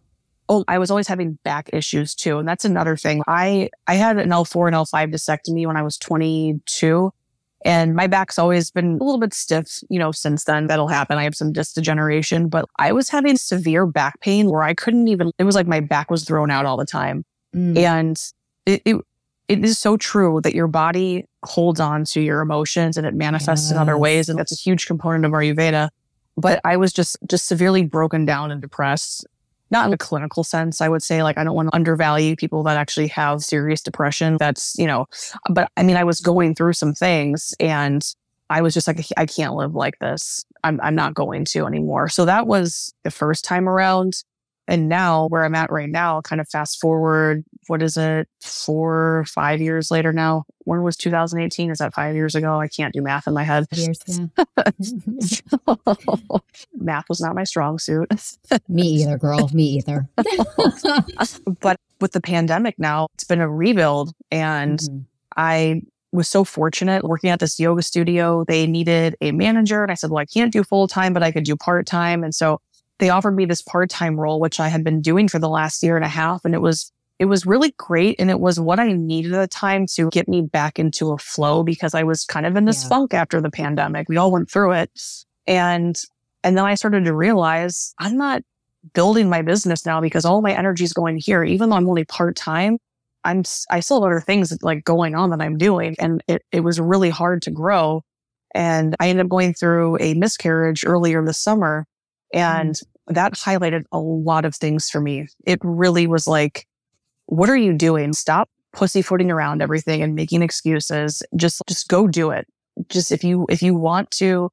[0.51, 2.39] Oh, I was always having back issues too.
[2.39, 3.21] And that's another thing.
[3.27, 7.12] I, I had an L4 and L5 discectomy when I was 22
[7.65, 11.17] and my back's always been a little bit stiff, you know, since then that'll happen.
[11.17, 15.08] I have some disc degeneration, but I was having severe back pain where I couldn't
[15.10, 17.25] even, it was like my back was thrown out all the time.
[17.53, 17.77] Mm.
[17.77, 18.23] And
[18.65, 18.95] it, it,
[19.49, 23.71] it is so true that your body holds on to your emotions and it manifests
[23.71, 24.29] in other ways.
[24.29, 25.89] And that's a huge component of Ayurveda.
[26.39, 29.25] But I was just, just severely broken down and depressed.
[29.71, 31.21] Not in a clinical sense, I would say.
[31.21, 34.38] Like, I don't want to undervalue people that actually have serious depression.
[34.39, 35.06] That's, you know,
[35.49, 38.04] but I mean, I was going through some things and
[38.49, 40.43] I was just like, I can't live like this.
[40.63, 42.10] I'm, I'm not going to anymore.
[42.10, 44.23] So that was the first time around.
[44.67, 48.27] And now where I'm at right now, kind of fast forward, what is it?
[48.41, 50.43] Four, five years later now.
[50.65, 51.71] When was 2018?
[51.71, 52.60] Is that five years ago?
[52.60, 53.65] I can't do math in my head.
[53.71, 54.25] Years, yeah.
[56.75, 58.08] math was not my strong suit.
[58.67, 59.49] Me either, girl.
[59.53, 60.08] Me either.
[61.62, 65.05] but with the pandemic now, it's been a rebuild and Mhm.
[65.38, 68.43] I was so fortunate working at this yoga studio.
[68.47, 69.84] They needed a manager.
[69.84, 72.23] And I said, well, I can't do full time, but I could do part time.
[72.23, 72.60] And so
[72.97, 75.84] they offered me this part time role, which I had been doing for the last
[75.84, 76.43] year and a half.
[76.43, 78.15] And it was, it was really great.
[78.19, 81.17] And it was what I needed at the time to get me back into a
[81.17, 82.89] flow because I was kind of in this Yeah.
[82.89, 84.08] funk after the pandemic.
[84.08, 84.89] We all went through it.
[85.45, 85.99] And,
[86.43, 88.41] and then I started to realize I'm not
[88.93, 92.05] building my business now because all my energy is going here, even though I'm only
[92.05, 92.77] part time.
[93.25, 96.62] I'm I still have other things like going on that I'm doing, and it it
[96.62, 98.01] was really hard to grow.
[98.55, 101.86] And I ended up going through a miscarriage earlier this summer,
[102.34, 102.62] mm-hmm.
[102.62, 105.27] and that highlighted a lot of things for me.
[105.45, 106.65] It really was like,
[107.29, 108.13] what are you doing?
[108.13, 111.23] Stop pussyfooting around everything and making excuses.
[111.35, 112.47] Just just go do it.
[112.89, 114.49] Just if you if you want to,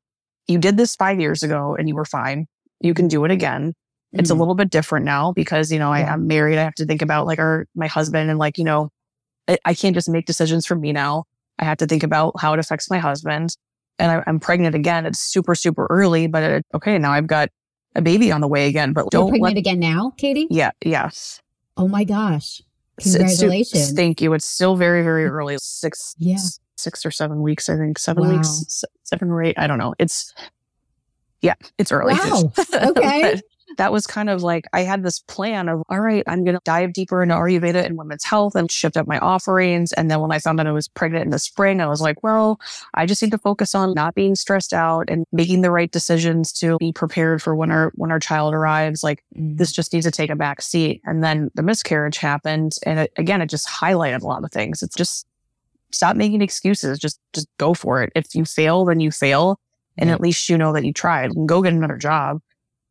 [0.49, 2.47] you did this five years ago and you were fine.
[2.81, 3.75] You can do it again
[4.13, 4.39] it's a Mhm.
[4.39, 6.13] little bit different now because you know I, Yeah.
[6.13, 6.57] I'm married.
[6.59, 8.89] I have to think about like our my husband and like you know
[9.49, 11.25] I, I can't just make decisions for me now.
[11.59, 13.57] I have to think about how it affects my husband.
[13.99, 15.05] And I, I'm pregnant again.
[15.07, 17.51] It's super super early, but it, okay, now I've got
[17.97, 18.93] a baby on the way again.
[18.93, 20.47] But You're don't pregnant let again now, Katie?
[20.51, 21.41] yeah yes.
[21.77, 22.63] Oh my gosh.
[22.99, 23.93] It's- it's Congratulations.
[23.93, 24.33] thank you.
[24.33, 25.57] It's still very very early.
[25.61, 26.39] Six Yeah.
[26.77, 27.69] six or seven weeks.
[27.69, 28.37] I think seven Wow.
[28.37, 29.59] weeks, seven or eight.
[29.59, 29.95] I don't know.
[29.99, 30.33] It's
[31.43, 32.15] yeah, it's early.
[32.15, 32.53] Wow.
[32.75, 33.41] Okay.
[33.79, 36.61] That was kind of like I had this plan of, all right, I'm going to
[36.65, 39.93] dive deeper into Ayurveda and women's health and shift up my offerings.
[39.95, 42.23] And then when I found out I was pregnant in the spring, I was like,
[42.23, 42.61] well,
[42.95, 46.53] I just need to focus on not being stressed out and making the right decisions
[46.61, 49.03] to be prepared for when our when our child arrives.
[49.03, 49.59] Like Mm.
[49.59, 51.03] this just needs to take a back seat.
[51.05, 54.83] And then the miscarriage happened, and it, again, it just highlighted a lot of things.
[54.83, 55.27] It's just
[55.93, 56.99] stop making excuses.
[56.99, 58.13] Just just go for it.
[58.15, 59.59] If you fail, then you fail,
[59.99, 61.33] and at least you know that you tried.
[61.33, 62.41] And go get another job.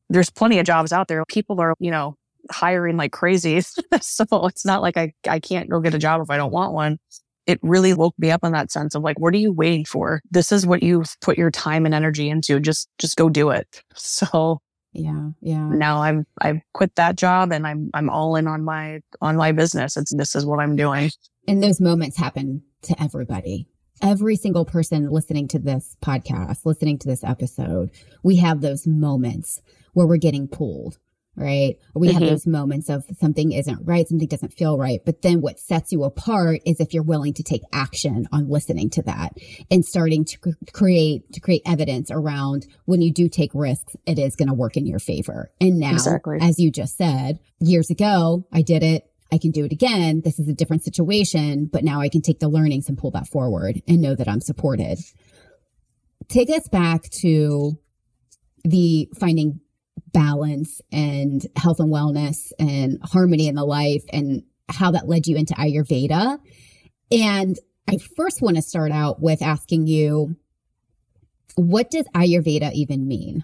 [0.10, 1.24] There's plenty of jobs out there.
[1.26, 2.16] People are, you know,
[2.52, 3.62] hiring like crazy.
[4.02, 6.74] so it's not like I I can't go get a job if I don't want
[6.74, 6.98] one.
[7.46, 10.22] It really woke me up on that sense of like, what are you waiting for?
[10.32, 12.60] This is what you've put your time and energy into.
[12.60, 13.84] Just just go do it.
[13.96, 14.60] So
[14.94, 15.30] Yeah.
[15.42, 15.68] Yeah.
[15.70, 19.52] now I'm I've quit that job and I'm I'm all in on my on my
[19.52, 19.98] business.
[19.98, 21.12] It's this is what I'm doing.
[21.48, 23.68] And those moments happen to everybody.
[24.02, 27.92] Every single person listening to this podcast, listening to this episode,
[28.24, 29.62] we have those moments
[29.94, 30.98] where we're getting pulled,
[31.38, 31.78] right?
[31.94, 32.30] Or we have Mhm.
[32.30, 35.00] those moments of something isn't right, something doesn't feel right.
[35.06, 38.90] But then what sets you apart is if you're willing to take action on listening
[38.92, 39.38] to that
[39.72, 40.38] and starting to
[40.74, 44.76] create, to create evidence around when you do take risks, it is going to work
[44.76, 45.52] in your favor.
[45.62, 46.38] And now, Exactly.
[46.42, 49.10] as you just said, years ago, I did it.
[49.32, 50.22] I can do it again.
[50.24, 53.28] This is a different situation, but now I can take the learnings and pull that
[53.28, 54.98] forward and know that I'm supported.
[56.28, 57.78] Take us back to
[58.64, 59.60] the finding
[60.14, 65.38] balance and health and wellness and harmony in the life and how that led you
[65.38, 66.40] into Ayurveda.
[67.12, 67.56] And
[67.88, 70.36] I first want to start out with asking you,
[71.56, 73.44] what does Ayurveda even mean?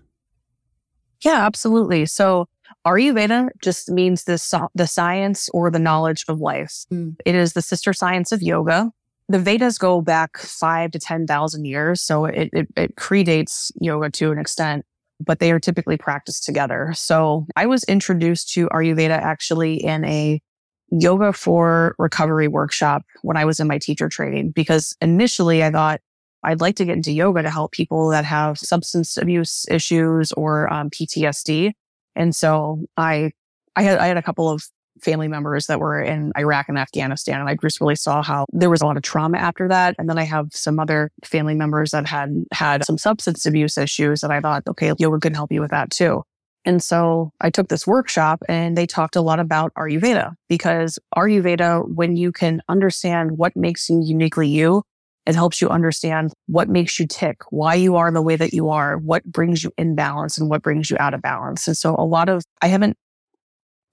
[1.24, 2.06] Yeah, absolutely.
[2.08, 2.48] So
[2.86, 6.86] Ayurveda just means the the science or the knowledge of life.
[6.92, 7.16] Mm.
[7.26, 8.92] It is the sister science of yoga.
[9.30, 14.10] The Vedas go back five to ten thousand years, so it, it it predates yoga
[14.12, 14.86] to an extent.
[15.24, 16.92] but they are typically practiced together.
[16.96, 20.42] So I was introduced to Ayurveda actually in a
[20.90, 26.02] yoga for recovery workshop when I was in my teacher training, because initially I thought
[26.44, 30.72] I'd like to get into yoga to help people that have substance abuse issues or
[30.72, 31.74] um, PTSD.
[32.16, 33.32] And so I,
[33.76, 34.64] I had, I had a couple of
[35.02, 37.40] family members that were in Iraq and Afghanistan.
[37.40, 39.96] And I just really saw how there was a lot of trauma after that.
[39.98, 44.22] And then I have some other family members that had had some substance abuse issues
[44.22, 46.24] that I thought, okay, yoga can help you with that too.
[46.64, 51.88] And so I took this workshop and they talked a lot about Ayurveda because Ayurveda,
[51.88, 54.84] when you can understand what makes you uniquely you,
[55.26, 58.70] it helps you understand what makes you tick, why you are the way that you
[58.70, 61.68] are, what brings you in balance and what brings you out of balance.
[61.68, 62.98] And so a lot of, I haven't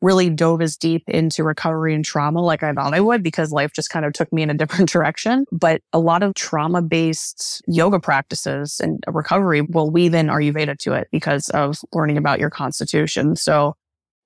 [0.01, 3.73] really dove as deep into recovery and trauma like I thought I would because life
[3.73, 5.45] just kind of took me in a different direction.
[5.53, 10.93] But a lot of trauma based yoga practices and recovery will weave in Ayurveda to
[10.95, 13.37] it because of learning about your constitution.
[13.37, 13.75] So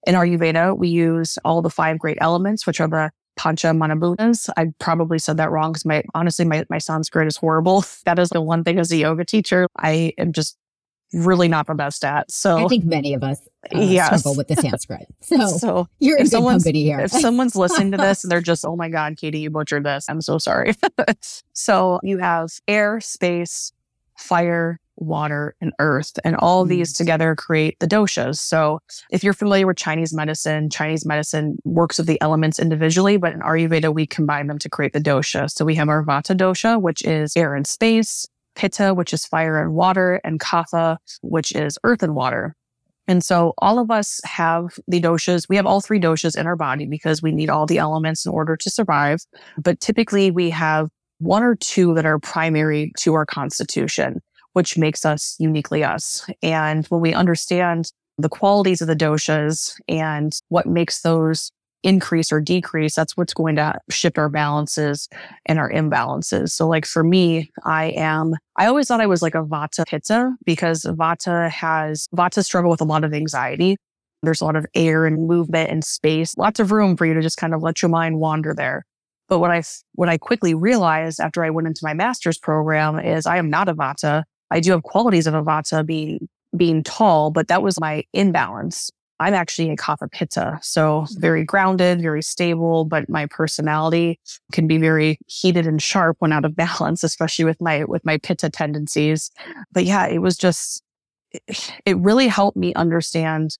[0.07, 4.49] in Ayurveda, we use all the five great elements, which are the Pancha Mahabhutas.
[4.57, 7.85] I probably said that wrong because my honestly my, my Sanskrit is horrible.
[8.05, 10.59] That is the one thing as a yoga teacher I am just
[11.13, 12.31] really not the best at.
[12.31, 13.41] So I think many of us
[13.75, 14.07] uh, yes.
[14.07, 15.07] struggle with the Sanskrit.
[15.21, 17.01] So, so you're in good company here.
[17.01, 20.07] if someone's listening to this and they're just, oh my God, Katie, you butchered this.
[20.09, 20.75] I'm so sorry.
[21.53, 23.73] so you have air, space,
[24.19, 26.19] fire, water, and earth.
[26.25, 26.69] And all mm.
[26.69, 28.39] these together create the doshas.
[28.39, 33.33] So if you're familiar with Chinese medicine, Chinese medicine works with the elements individually, but
[33.33, 35.51] in Ayurveda, we combine them to create the dosha.
[35.51, 39.63] So we have our Vata dosha, which is air and space, Pitta, which is fire
[39.63, 42.55] and water, and Kapha, which is earth and water.
[43.09, 45.49] And so all of us have the doshas.
[45.49, 48.33] We have all three doshas in our body because we need all the elements in
[48.33, 49.21] order to survive.
[49.59, 50.89] But typically we have
[51.19, 54.21] one or two that are primary to our constitution,
[54.53, 56.29] which makes us uniquely us.
[56.43, 61.51] And when we understand the qualities of the doshas and what makes those
[61.83, 65.09] increase or decrease, that's what's going to shift our balances
[65.47, 66.51] and our imbalances.
[66.51, 70.33] So like for me, I am, I always thought I was like a Vata Pitta
[70.45, 73.77] because Vata has, Vata struggle with a lot of anxiety.
[74.23, 77.23] There's a lot of air and movement and space, lots of room for you to
[77.23, 78.85] just kind of let your mind wander there.
[79.29, 79.63] But what I,
[79.95, 83.69] what I quickly realized after I went into my master's program is I am not
[83.69, 84.23] a Vata.
[84.53, 88.91] I do have qualities of a Vata being, being tall, but that was my imbalance.
[89.19, 90.59] I'm actually a Kapha Pitta.
[90.63, 94.19] So very grounded, very stable, but my personality
[94.53, 98.19] can be very heated and sharp when out of balance, especially with my, with my
[98.19, 99.31] Pitta tendencies.
[99.73, 100.83] But yeah, it was just,
[101.87, 103.57] it really helped me understand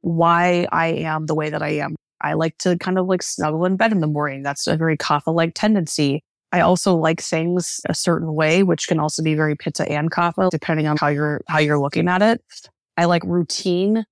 [0.00, 1.94] why I am the way that I am.
[2.22, 4.42] I like to kind of like snuggle in bed in the morning.
[4.42, 6.22] That's a very Kapha like tendency.
[6.52, 10.50] I also like things a certain way, which can also be very Pitta and Kapha,
[10.50, 12.42] depending on how you're, how you're looking at it.
[12.96, 14.04] I like routine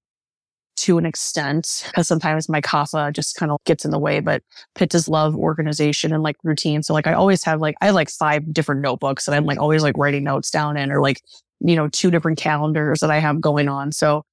[0.81, 4.42] to an extent because sometimes my kapha just kind of gets in the way, but
[4.74, 6.83] pittas love organization and like routine.
[6.83, 9.83] So like I always have like, I like five different notebooks and I'm like always
[9.83, 11.20] like writing notes down in or like,
[11.61, 13.92] you know, two different calendars that I have going on.
[13.92, 14.24] So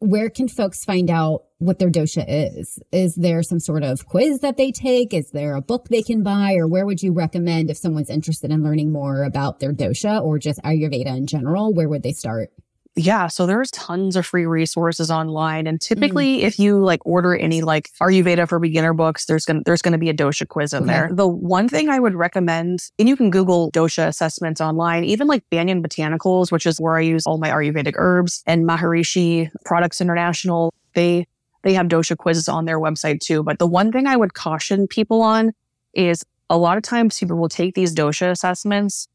[0.00, 2.78] where can folks find out what their dosha is?
[2.90, 5.12] Is there some sort of quiz that they take?
[5.12, 6.54] Is there a book they can buy?
[6.54, 10.38] Or where would you recommend if someone's interested in learning more about their dosha or
[10.38, 11.74] just Ayurveda in general?
[11.74, 12.50] Where would they start?
[12.96, 16.42] Yeah, so there's tons of free resources online, and typically, mm.
[16.42, 20.10] if you like order any like Ayurveda for beginner books, there's gonna there's gonna be
[20.10, 20.92] a dosha quiz in okay.
[20.92, 21.10] there.
[21.12, 25.48] The one thing I would recommend, and you can Google dosha assessments online, even like
[25.50, 30.74] Banyan Botanicals, which is where I use all my Ayurvedic herbs, and Maharishi Products International.
[30.94, 31.28] They
[31.62, 33.44] they have dosha quizzes on their website too.
[33.44, 35.52] But the one thing I would caution people on
[35.94, 39.06] is a lot of times people will take these dosha assessments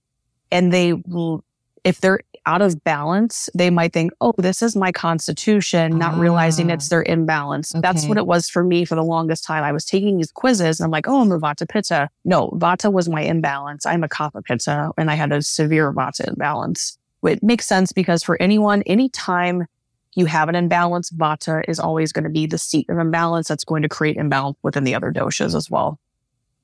[0.52, 1.44] and they will
[1.84, 6.20] if they're out of balance, they might think, oh, this is my constitution, not ah,
[6.20, 7.74] realizing it's their imbalance.
[7.74, 7.82] Okay.
[7.82, 9.64] That's what it was for me for the longest time.
[9.64, 12.10] I was taking these quizzes and I'm like, oh, I'm a Vata Pitta.
[12.24, 13.86] No, Vata was my imbalance.
[13.86, 16.98] I'm a Kapha Pitta and I had a severe Vata imbalance.
[17.24, 19.66] It makes sense because for anyone, anytime
[20.14, 23.64] you have an imbalance, Vata is always going to be the seat of imbalance that's
[23.64, 26.00] going to create imbalance within the other doshas as well.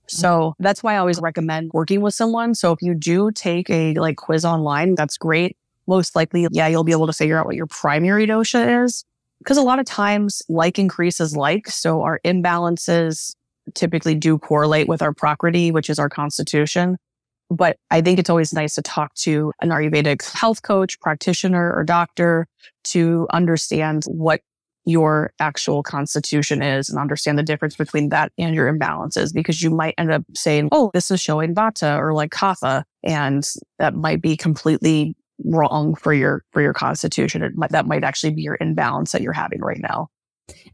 [0.07, 2.53] So that's why I always recommend working with someone.
[2.53, 5.55] So if you do take a like quiz online, that's great
[5.87, 9.05] most likely, yeah, you'll be able to figure out what your primary dosha is.
[9.39, 11.67] Because a lot of times like increases like.
[11.67, 13.35] So our imbalances
[13.73, 16.97] typically do correlate with our prakriti, which is our constitution.
[17.49, 21.83] But I think it's always nice to talk to an Ayurvedic health coach, practitioner, or
[21.83, 22.47] doctor
[22.85, 24.41] to understand what
[24.85, 29.69] your actual constitution is and understand the difference between that and your imbalances because you
[29.69, 32.83] might end up saying, Oh, this is showing vata or like kapha.
[33.03, 33.47] And
[33.79, 35.15] that might be completely
[35.45, 37.43] wrong for your for your constitution.
[37.43, 40.09] It might, that might actually be your imbalance that you're having right now.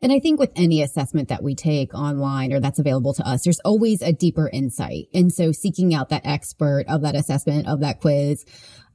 [0.02, 3.44] And I think with any assessment that we take online or that's available to us,
[3.44, 5.08] there's always a deeper insight.
[5.14, 8.46] And so seeking out that expert of that assessment, of that quiz,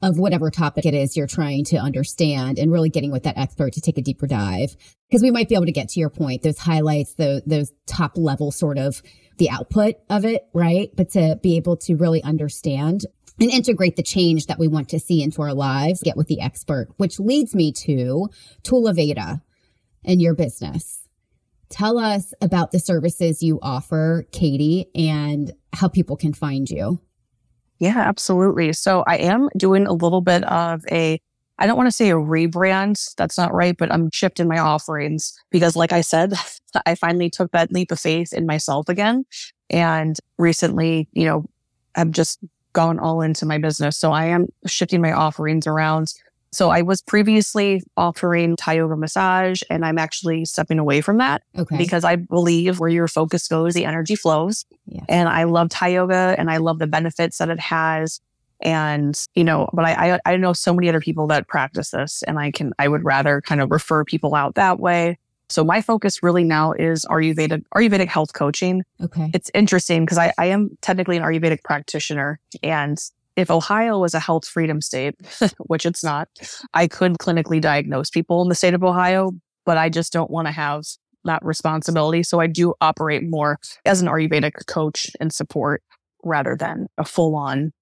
[0.01, 3.73] of whatever topic it is you're trying to understand and really getting with that expert
[3.75, 4.77] to take a deeper dive.
[5.09, 8.51] Because we might be able to get to your point, those highlights, those top level
[8.51, 9.03] sort of
[9.39, 10.91] the output of it, right?
[10.97, 13.07] But to be able to really understand
[13.43, 16.41] and integrate the change that we want to see into our lives, get with the
[16.41, 18.29] expert, which leads me to
[18.63, 19.43] Tula Veda
[20.05, 21.01] and your business.
[21.69, 27.01] Tell us about the services you offer, Katie, and how people can find you.
[27.81, 28.75] Yeah, absolutely.
[28.75, 31.21] So I am doing a little bit of a,
[31.59, 33.13] I don't want to say a rebrand.
[33.17, 36.35] That's not right, but I'm shifting my offerings because, like I said,
[36.87, 39.25] I finally took that leap of faith in myself again.
[39.69, 41.47] And recently, you know,
[41.97, 42.39] I'm just
[42.73, 43.99] gone all into my business.
[43.99, 46.13] So I am shifting my offerings around
[46.53, 51.43] so I was previously offering Thai yoga massage and I'm actually stepping away from that
[51.59, 51.79] okay.
[51.79, 54.67] because I believe where your focus goes, the energy flows.
[54.87, 55.05] Yeah.
[55.09, 58.21] And I love Thai yoga and I love the benefits that it has.
[58.61, 62.23] And, you know, but I, I, I know so many other people that practice this
[62.25, 65.19] and I can, I would rather kind of refer people out that way.
[65.53, 68.83] So my focus really now is Ayurvedic, Ayurvedic health coaching.
[69.03, 69.31] Okay.
[69.35, 72.99] It's interesting because I, I am technically an Ayurvedic practitioner and
[73.37, 75.15] if Ohio was a health freedom state,
[75.59, 76.29] which it's not,
[76.75, 79.33] I could clinically diagnose people in the state of Ohio,
[79.65, 80.85] but I just don't want to have
[81.25, 82.23] that responsibility.
[82.23, 85.83] So I do operate more as an Ayurvedic coach and support
[86.25, 87.73] rather than a full on.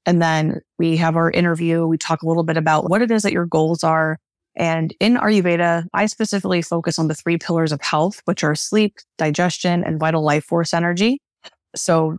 [0.07, 1.85] And then we have our interview.
[1.87, 4.19] We talk a little bit about what it is that your goals are.
[4.55, 8.97] And in Ayurveda, I specifically focus on the three pillars of health, which are sleep,
[9.19, 11.21] digestion, and vital life force energy.
[11.75, 12.19] So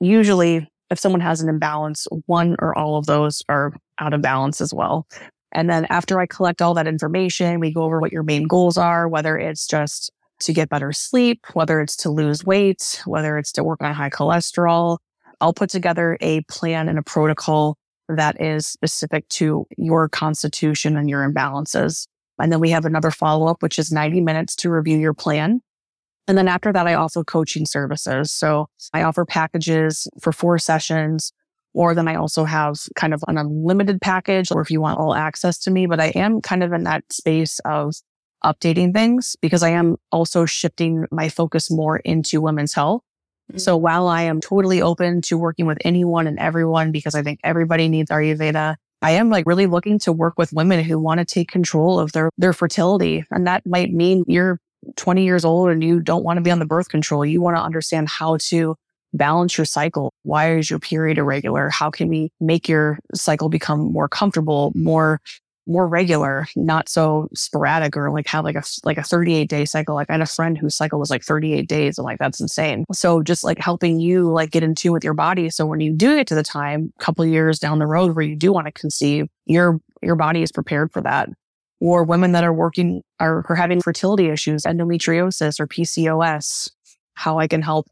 [0.00, 4.60] usually if someone has an imbalance, one or all of those are out of balance
[4.60, 5.06] as well.
[5.52, 8.76] And then after I collect all that information, we go over what your main goals
[8.76, 13.52] are, whether it's just to get better sleep, whether it's to lose weight, whether it's
[13.52, 14.98] to work on high cholesterol,
[15.40, 17.76] I'll put together a plan and a protocol
[18.08, 22.06] that is specific to your constitution and your imbalances.
[22.38, 25.60] And then we have another follow up, which is 90 minutes to review your plan.
[26.28, 28.30] And then after that, I offer coaching services.
[28.32, 31.32] So I offer packages for four sessions,
[31.74, 35.14] or then I also have kind of an unlimited package, or if you want all
[35.14, 37.94] access to me, but I am kind of in that space of
[38.44, 43.02] updating things because I am also shifting my focus more into women's health.
[43.56, 43.82] So mm-hmm.
[43.82, 47.88] while I am totally open to working with anyone and everyone because I think everybody
[47.88, 51.50] needs Ayurveda, I am like really looking to work with women who want to take
[51.50, 53.24] control of their, their fertility.
[53.30, 54.58] And that might mean you're
[54.96, 57.24] 20 years old and you don't want to be on the birth control.
[57.24, 58.76] You want to understand how to
[59.12, 60.12] balance your cycle.
[60.22, 61.70] Why is your period irregular?
[61.70, 65.20] How can we make your cycle become more comfortable, more
[65.66, 69.94] more regular, not so sporadic or like have like a like a 38 day cycle.
[69.94, 71.98] Like I had a friend whose cycle was like 38 days.
[71.98, 72.84] I'm like, that's insane.
[72.92, 75.50] So just like helping you like get in tune with your body.
[75.50, 78.24] So when you do get to the time, a couple years down the road where
[78.24, 81.28] you do want to conceive, your your body is prepared for that.
[81.80, 86.70] Or women that are working are, are having fertility issues, endometriosis or PCOS,
[87.14, 87.88] how I can help,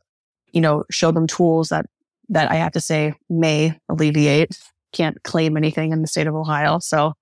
[0.52, 1.86] you know, show them tools that
[2.28, 4.58] that I have to say may alleviate.
[4.92, 6.78] Can't claim anything in the state of Ohio.
[6.80, 7.14] So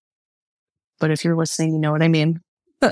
[0.99, 2.41] but if you're listening, you know what I mean.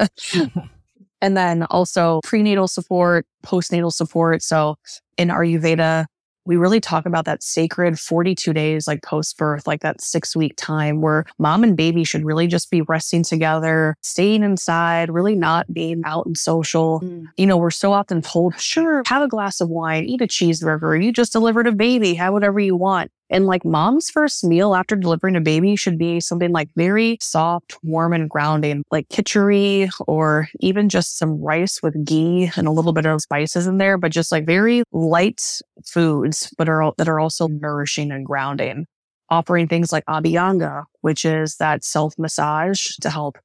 [1.20, 4.42] and then also prenatal support, postnatal support.
[4.42, 4.76] So
[5.18, 6.06] in Ayurveda,
[6.46, 10.54] we really talk about that sacred 42 days, like post birth, like that six week
[10.56, 15.72] time where mom and baby should really just be resting together, staying inside, really not
[15.72, 17.00] being out and social.
[17.00, 17.26] Mm.
[17.36, 21.02] You know, we're so often told, sure, have a glass of wine, eat a cheeseburger.
[21.02, 23.10] You just delivered a baby, have whatever you want.
[23.30, 27.76] And like mom's first meal after delivering a baby should be something like very soft,
[27.82, 32.92] warm and grounding, like kitchery or even just some rice with ghee and a little
[32.92, 37.20] bit of spices in there, but just like very light foods, but are, that are
[37.20, 38.86] also nourishing and grounding.
[39.28, 43.38] Offering things like abhyanga, which is that self massage to help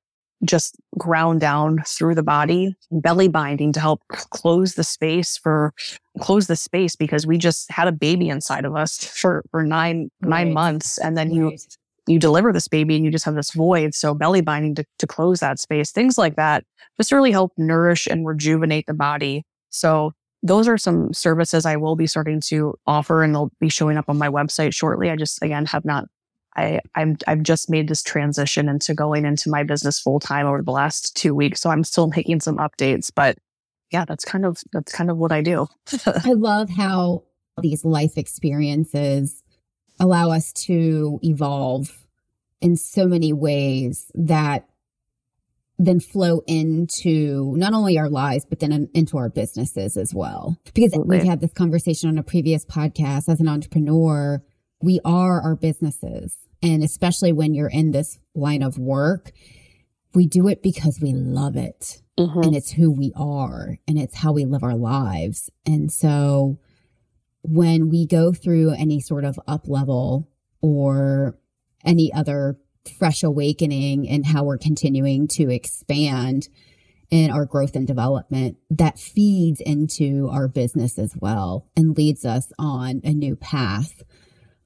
[0.43, 5.73] just ground down through the body, belly binding to help close the space for
[6.19, 10.09] close the space because we just had a baby inside of us for for nine
[10.21, 10.29] right.
[10.29, 11.35] nine months, and then right.
[11.35, 11.57] you
[12.07, 13.93] you deliver this baby and you just have this void.
[13.93, 16.63] So belly binding to, to close that space, things like that,
[16.99, 19.43] just really help nourish and rejuvenate the body.
[19.69, 20.13] So
[20.43, 24.05] those are some services I will be starting to offer and they'll be showing up
[24.07, 25.09] on my website shortly.
[25.09, 26.05] I just again have not
[26.55, 30.61] I, I'm, I've just made this transition into going into my business full time over
[30.61, 31.61] the last two weeks.
[31.61, 33.37] So I'm still making some updates, but
[33.91, 35.67] yeah, that's kind of, that's kind of what I do.
[36.05, 37.23] I love how
[37.61, 39.43] these life experiences
[39.99, 42.07] allow us to evolve
[42.61, 44.67] in so many ways that
[45.77, 50.57] then flow into not only our lives, but then into our businesses as well.
[50.73, 51.17] Because Absolutely.
[51.17, 54.43] we've had this conversation on a previous podcast as an entrepreneur
[54.81, 56.37] we are our businesses.
[56.63, 59.31] And especially when you're in this line of work,
[60.13, 62.41] we do it because we love it mm-hmm.
[62.41, 65.49] and it's who we are and it's how we live our lives.
[65.65, 66.59] And so
[67.41, 70.29] when we go through any sort of up level
[70.61, 71.37] or
[71.83, 72.57] any other
[72.97, 76.49] fresh awakening and how we're continuing to expand
[77.09, 82.51] in our growth and development, that feeds into our business as well and leads us
[82.57, 84.03] on a new path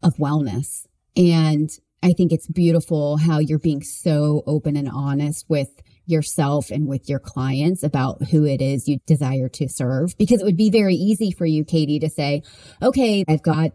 [0.06, 0.86] of wellness.
[1.18, 1.70] And
[2.04, 5.70] I think it's beautiful how you're being so open and honest with
[6.06, 10.16] yourself and with your clients about who it is you desire to serve.
[10.18, 12.44] Because it would be very easy for you, Katie, to say,
[12.82, 13.72] okay, I've got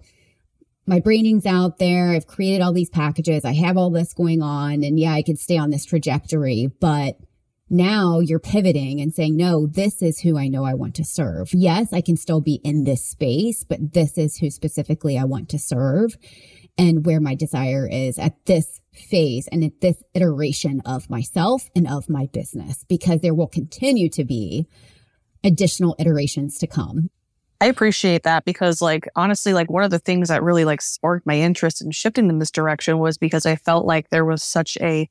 [0.86, 2.10] my branding's out there.
[2.10, 3.44] I've created all these packages.
[3.44, 4.84] I have all this going on.
[4.84, 7.16] And yeah, I could stay on this trajectory, but
[7.70, 11.50] now you're pivoting and saying, no, this is who I know I want to serve.
[11.54, 15.48] Yes, I can still be in this space, but this is who specifically I want
[15.50, 16.16] to serve
[16.76, 21.86] and where my desire is at this phase and at this iteration of myself and
[21.86, 24.66] of my business, because there will continue to be
[25.44, 27.10] additional iterations to come.
[27.60, 31.26] I appreciate that because like honestly like one of the things that really like sparked
[31.26, 34.78] my interest in shifting in this direction was because I felt like there was such
[34.80, 35.10] a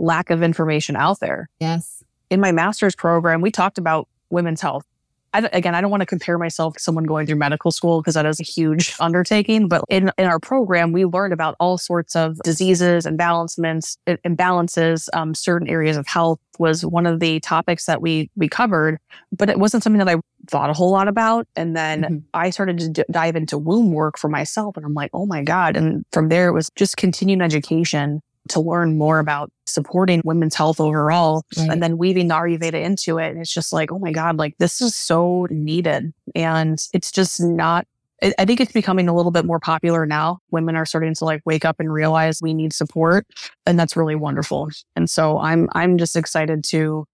[0.00, 1.48] lack of information out there.
[1.60, 2.02] Yes.
[2.30, 4.84] In my master's program, we talked about women's health.
[5.32, 8.14] I, again, I don't want to compare myself to someone going through medical school because
[8.14, 9.68] that is a huge undertaking.
[9.68, 15.08] But in, in our program, we learned about all sorts of diseases, imbalancements, imbalances.
[15.12, 18.98] Um, certain areas of health was one of the topics that we we covered,
[19.30, 20.16] but it wasn't something that I
[20.48, 21.46] thought a whole lot about.
[21.54, 22.16] And then mm-hmm.
[22.34, 25.44] I started to d- dive into womb work for myself, and I'm like, oh my
[25.44, 25.76] god!
[25.76, 28.20] And from there, it was just continuing education
[28.50, 31.70] to learn more about supporting women's health overall right.
[31.70, 33.30] and then weaving the Ayurveda into it.
[33.30, 36.12] And it's just like, oh my God, like this is so needed.
[36.34, 37.86] And it's just not,
[38.22, 40.40] I think it's becoming a little bit more popular now.
[40.50, 43.26] Women are starting to like wake up and realize we need support.
[43.66, 44.68] And that's really wonderful.
[44.94, 47.06] And so I'm, I'm just excited to,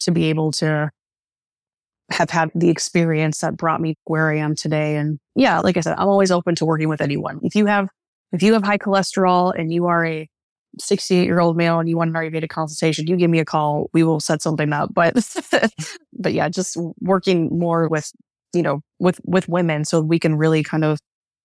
[0.00, 0.90] to be able to
[2.10, 4.96] have had the experience that brought me where I am today.
[4.96, 7.40] And yeah, like I said, I'm always open to working with anyone.
[7.42, 7.88] If you have,
[8.32, 10.28] if you have high cholesterol and you are a
[10.78, 13.90] 68 year old male and you want an Ayurveda consultation, you give me a call.
[13.92, 14.90] We will set something up.
[14.94, 15.14] But,
[16.12, 18.10] but yeah, just working more with,
[18.52, 20.98] you know, with, with women so we can really kind of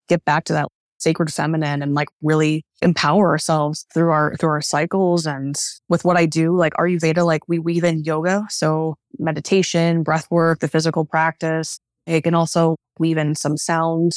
[0.07, 0.67] get back to that
[0.99, 5.25] sacred feminine and like really empower ourselves through our, through our cycles.
[5.25, 5.55] And
[5.89, 8.45] with what I do, like Ayurveda, like we weave in yoga.
[8.49, 11.79] So meditation, breath work, the physical practice.
[12.07, 14.13] I can also weave in some sound.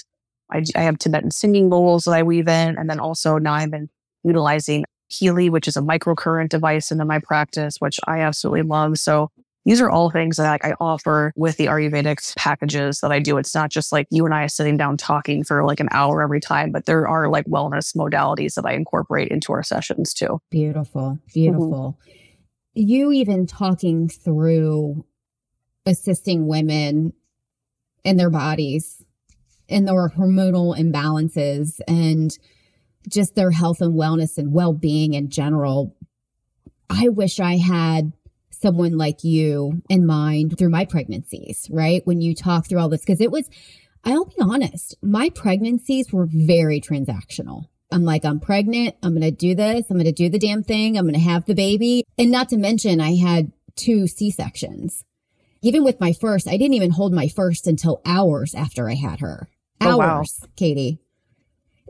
[0.53, 2.79] I, I have Tibetan singing bowls that I weave in.
[2.79, 3.89] And then also now I've been
[4.25, 8.99] utilizing Healy, which is a microcurrent device into my practice, which I absolutely love.
[8.99, 9.31] So
[9.65, 13.37] these are all things that like, I offer with the Ayurvedic packages that I do.
[13.37, 16.41] It's not just like you and I sitting down talking for like an hour every
[16.41, 20.41] time, but there are like wellness modalities that I incorporate into our sessions too.
[20.51, 21.19] Beautiful.
[21.35, 21.99] Beautiful.
[22.07, 22.11] Mm-hmm.
[22.75, 25.05] You even talking through
[25.85, 27.13] assisting women
[28.05, 29.05] in their bodies
[29.71, 32.37] in their hormonal imbalances and
[33.09, 35.97] just their health and wellness and well being in general.
[36.89, 38.13] I wish I had
[38.51, 42.03] someone like you in mind through my pregnancies, right?
[42.05, 43.49] When you talk through all this, because it was,
[44.05, 47.65] I'll be honest, my pregnancies were very transactional.
[47.93, 48.97] I'm like, I'm pregnant.
[49.03, 49.87] I'm going to do this.
[49.91, 50.97] I'm going to do the damn thing.
[50.97, 52.05] I'm going to have the baby.
[52.19, 55.05] And not to mention, I had two C sections.
[55.63, 59.21] Even with my first, I didn't even hold my first until hours after I had
[59.21, 59.49] her.
[59.81, 60.23] Hours, oh, wow.
[60.57, 61.01] Katie.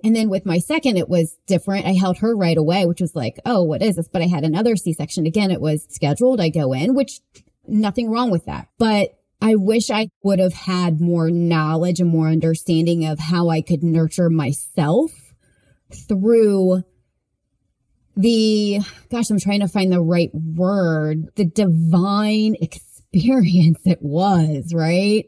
[0.02, 1.86] And then with my second, it was different.
[1.86, 4.08] I held her right away, which was like, oh, what is this?
[4.08, 5.26] But I had another C section.
[5.26, 6.40] Again, it was scheduled.
[6.40, 7.20] I go in, which
[7.66, 8.68] nothing wrong with that.
[8.78, 9.10] But
[9.42, 13.82] I wish I would have had more knowledge and more understanding of how I could
[13.82, 15.12] nurture myself
[16.08, 16.82] through
[18.16, 18.80] the,
[19.10, 25.24] gosh, I'm trying to find the right word, the divine experience it was, right?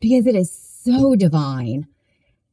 [0.00, 1.88] Because it is so divine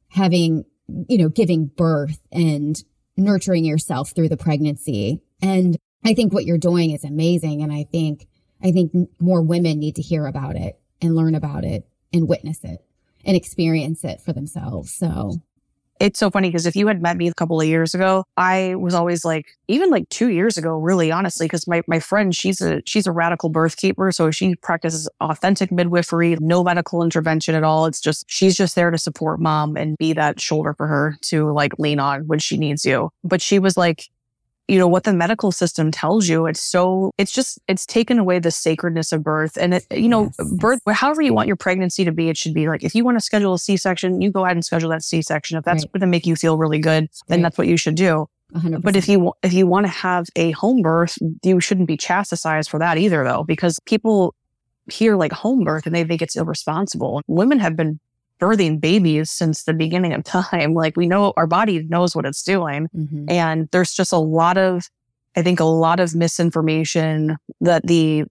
[0.08, 2.76] having, you know, giving birth and
[3.16, 5.20] nurturing yourself through the pregnancy.
[5.42, 7.62] And I think what you're doing is amazing.
[7.62, 8.26] And I think,
[8.62, 12.62] I think more women need to hear about it and learn about it and witness
[12.62, 12.84] it
[13.24, 14.94] and experience it for themselves.
[14.94, 15.42] So
[16.00, 18.74] it's so funny because if you had met me a couple of years ago, I
[18.76, 22.60] was always like, even like two years ago, really honestly, because my, my friend, she's
[22.60, 24.12] a, she's a radical birth keeper.
[24.12, 27.86] So she practices authentic midwifery, no medical intervention at all.
[27.86, 31.52] It's just, she's just there to support mom and be that shoulder for her to
[31.52, 33.10] like lean on when she needs you.
[33.24, 34.08] But she was like,
[34.68, 36.46] you know, what the medical system tells you.
[36.46, 39.56] It's so, it's just, it's taken away the sacredness of birth.
[39.56, 40.52] And it, you know, yes.
[40.58, 43.16] birth, however you want your pregnancy to be, it should be like, if you want
[43.16, 45.56] to schedule a C section, you go ahead and schedule that C section.
[45.56, 45.92] If that's right.
[45.92, 47.42] going to make you feel really good, then right.
[47.44, 48.28] that's what you should do.
[48.54, 48.82] 100%.
[48.82, 52.70] But if you, if you want to have a home birth, you shouldn't be chastised
[52.70, 54.34] for that either, though, because people
[54.90, 57.22] hear like home birth and they think it's irresponsible.
[57.26, 57.98] Women have been
[58.40, 60.74] birthing babies since the beginning of time.
[60.74, 62.88] Like we know our body knows what it's doing.
[62.94, 63.30] Mm-hmm.
[63.30, 64.88] And there's just a lot of,
[65.36, 68.24] I think a lot of misinformation that the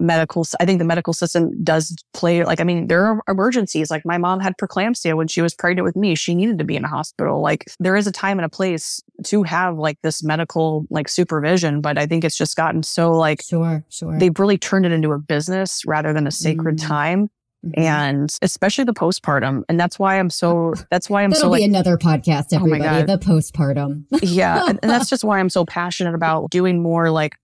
[0.00, 2.44] medical, I think the medical system does play.
[2.44, 3.90] Like, I mean, there are emergencies.
[3.90, 6.14] Like my mom had preeclampsia when she was pregnant with me.
[6.14, 7.40] She needed to be in a hospital.
[7.40, 11.80] Like there is a time and a place to have like this medical like supervision,
[11.80, 14.18] but I think it's just gotten so like, sure, sure.
[14.18, 16.86] They've really turned it into a business rather than a sacred mm.
[16.86, 17.30] time.
[17.64, 17.80] Mm-hmm.
[17.80, 19.62] and especially the postpartum.
[19.68, 21.48] And that's why I'm so, that's why I'm so.
[21.48, 24.04] That'll so be like, another podcast, oh everybody, oh the postpartum.
[24.22, 24.64] yeah.
[24.68, 27.36] And, and, that's just why I'm so passionate about doing more like,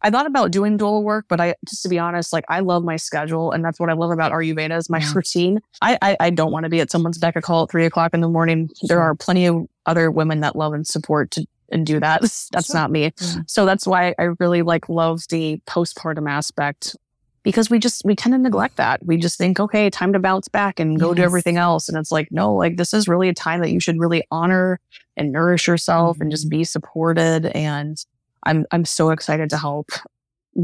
[0.00, 2.82] I thought about doing doula work, but I, just to be honest, like I love
[2.82, 5.12] my schedule and that's what I love about Ayurveda is my yeah.
[5.14, 5.60] routine.
[5.80, 8.14] I, I, I, don't want to be at someone's beck of call at three o'clock
[8.14, 8.68] in the morning.
[8.68, 8.88] Sure.
[8.88, 12.20] There are plenty of other women that love and support to and do that.
[12.52, 12.74] That's sure.
[12.74, 13.12] not me.
[13.20, 13.36] Yeah.
[13.46, 16.96] So that's why I really like love the postpartum aspect
[17.42, 19.04] because we just we tend to neglect that.
[19.04, 21.16] We just think, okay, time to bounce back and go yes.
[21.16, 21.88] do everything else.
[21.88, 24.80] And it's like, no, like this is really a time that you should really honor
[25.16, 26.22] and nourish yourself mm-hmm.
[26.22, 26.58] and just mm-hmm.
[26.58, 27.46] be supported.
[27.46, 27.96] And
[28.44, 29.90] I'm I'm so excited to help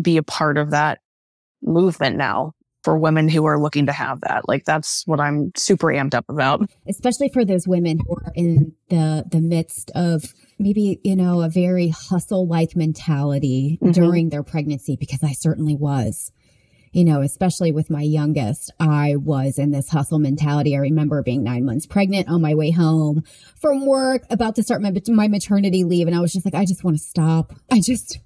[0.01, 1.01] be a part of that
[1.62, 2.55] movement now
[2.85, 4.49] for women who are looking to have that.
[4.49, 6.70] Like that's what I'm super amped up about.
[6.89, 11.49] Especially for those women who are in the the midst of maybe, you know, a
[11.49, 13.93] very hustle like mentality mm-hmm.
[13.93, 16.33] during their pregnancy because I certainly was
[16.99, 20.75] you know, especially with my youngest, I was in this hustle mentality.
[20.75, 23.23] I remember being nine months pregnant on my way home
[23.61, 26.09] from work, about to start my, my maternity leave.
[26.09, 27.55] And I was just like, I just want to stop.
[27.71, 28.19] I just,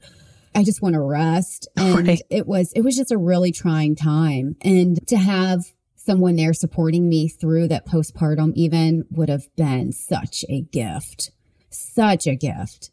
[0.54, 1.68] I just want to rest.
[1.76, 2.22] And right.
[2.30, 4.56] it was, it was just a really trying time.
[4.62, 5.60] And to have
[5.94, 11.30] someone there supporting me through that postpartum even would have been such a gift,
[11.68, 12.90] such a gift.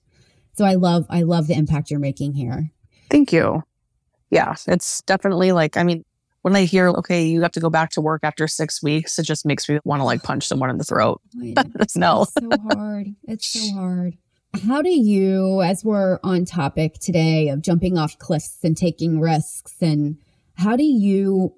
[0.57, 2.71] So I love, I love the impact you're making here.
[3.09, 3.63] Thank you
[4.29, 6.03] yeah, it's definitely like, I mean,
[6.41, 9.23] when I hear, okay, you have to go back to work after six weeks, it
[9.23, 11.21] just makes me want to like punch someone in the throat.
[11.33, 12.23] no.
[12.23, 13.07] It's so hard.
[13.27, 14.17] It's so hard.
[14.65, 19.75] How do you, as we're on topic today of jumping off cliffs and taking risks,
[19.81, 20.17] and
[20.55, 21.53] how do you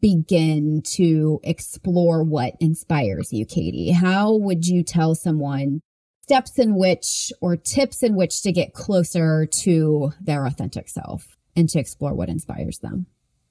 [0.00, 3.92] begin to explore what inspires you, Katie?
[3.92, 5.80] How would you tell someone
[6.22, 11.35] steps in which or tips in which to get closer to their authentic self?
[11.56, 13.06] And to explore what inspires them.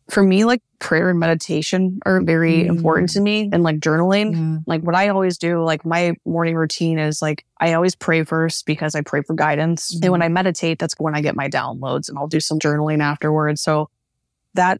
[0.07, 2.67] For me, like prayer and meditation are very mm.
[2.67, 4.33] important to me and like journaling.
[4.35, 4.59] Yeah.
[4.67, 8.67] Like what I always do, like my morning routine is like I always pray first
[8.67, 9.95] because I pray for guidance.
[9.95, 10.03] Mm.
[10.03, 10.25] And when mm-hmm.
[10.25, 13.61] I meditate, that's when I get my downloads and I'll do some journaling afterwards.
[13.61, 13.89] So
[14.53, 14.79] that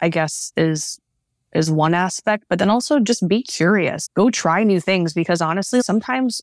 [0.00, 0.98] I guess is
[1.54, 4.08] is one aspect, but then also just be curious.
[4.14, 6.40] Go try new things because honestly, sometimes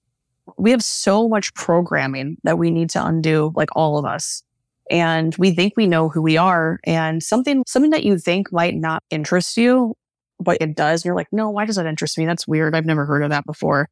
[0.58, 4.44] we have so much programming that we need to undo, like all of us
[4.90, 8.76] and we think we know who we are and something something that you think might
[8.76, 9.96] not interest you
[10.40, 12.26] but it does and you're like no why does that interest me?
[12.26, 12.76] That's weird.
[12.76, 13.90] I've never heard of that before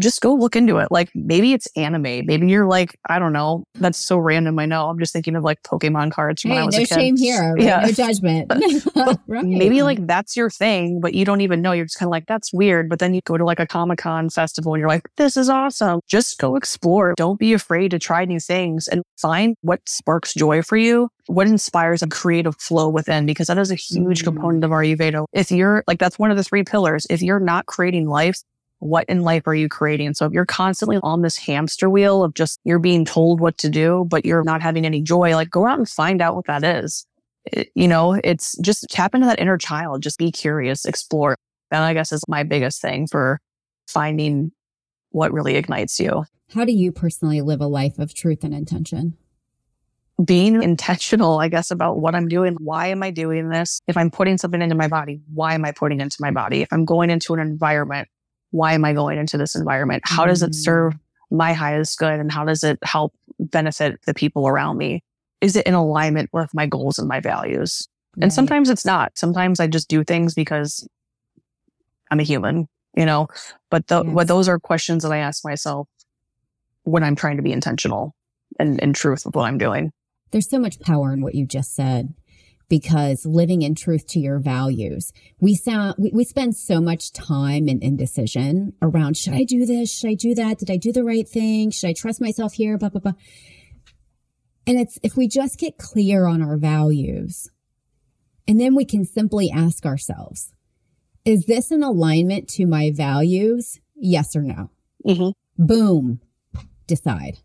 [0.00, 0.88] just go look into it.
[0.90, 2.02] Like maybe it's anime.
[2.02, 3.64] Maybe you're like, I don't know.
[3.74, 4.58] That's so random.
[4.58, 4.88] I know.
[4.88, 6.94] I'm just thinking of like Pokemon cards from hey, when I was no a kid.
[6.94, 7.54] shame here.
[7.54, 7.62] Right?
[7.62, 7.80] Yeah.
[7.80, 8.52] No judgment.
[9.26, 9.44] right.
[9.44, 11.72] Maybe like that's your thing, but you don't even know.
[11.72, 12.88] You're just kind of like, that's weird.
[12.88, 15.48] But then you go to like a Comic Con festival and you're like, this is
[15.48, 16.00] awesome.
[16.08, 17.14] Just go explore.
[17.16, 21.46] Don't be afraid to try new things and find what sparks joy for you, what
[21.46, 24.24] inspires a creative flow within, because that is a huge Mm.
[24.24, 25.24] component of our Ayurveda.
[25.32, 27.06] If you're like, that's one of the three pillars.
[27.10, 28.38] If you're not creating life,
[28.80, 30.14] what in life are you creating?
[30.14, 33.68] So if you're constantly on this hamster wheel of just you're being told what to
[33.68, 36.64] do, but you're not having any joy, like go out and find out what that
[36.64, 37.06] is.
[37.44, 41.36] It- you know, it's just tap into that inner child, just be curious, explore.
[41.70, 43.38] That I guess is my biggest thing for
[43.86, 44.50] finding
[45.10, 46.24] what really ignites you.
[46.54, 49.16] How do you personally live a life of truth and intention?
[50.24, 52.56] Being intentional, I guess, about what I'm doing.
[52.58, 53.80] Why am I doing this?
[53.86, 56.62] If I'm putting something into my body, why am I putting into my body?
[56.62, 58.08] If I'm going into an environment,
[58.50, 60.02] why am I going into this environment?
[60.06, 60.54] How does it Mm.
[60.54, 60.98] serve
[61.30, 65.02] my highest good and how does it help benefit the people around me?
[65.40, 67.88] Is it in alignment with my goals and my values?
[68.20, 69.16] And sometimes it's not.
[69.16, 70.86] Sometimes I just do things because
[72.10, 73.28] I'm a human, you know.
[73.70, 74.12] But the, Yes.
[74.14, 75.88] what those are questions that I ask myself
[76.82, 78.14] when I'm trying to be intentional
[78.58, 79.92] and in truth with what I'm doing.
[80.32, 82.14] There's so much power in what you just said
[82.70, 85.12] because living in truth to your values.
[85.40, 89.92] We sound we, we spend so much time in indecision around should I do this?
[89.92, 90.58] Should I do that?
[90.58, 91.70] Did I do the right thing?
[91.70, 92.78] Should I trust myself here?
[92.78, 93.12] Blah blah blah.
[94.66, 97.50] And it's if we just get clear on our values,
[98.48, 100.52] and then we can simply ask ourselves,
[101.24, 103.80] is this in alignment to my values?
[103.96, 104.70] Yes or no?
[105.04, 105.64] Mm-hmm.
[105.66, 106.20] Boom.
[106.86, 107.38] Decide.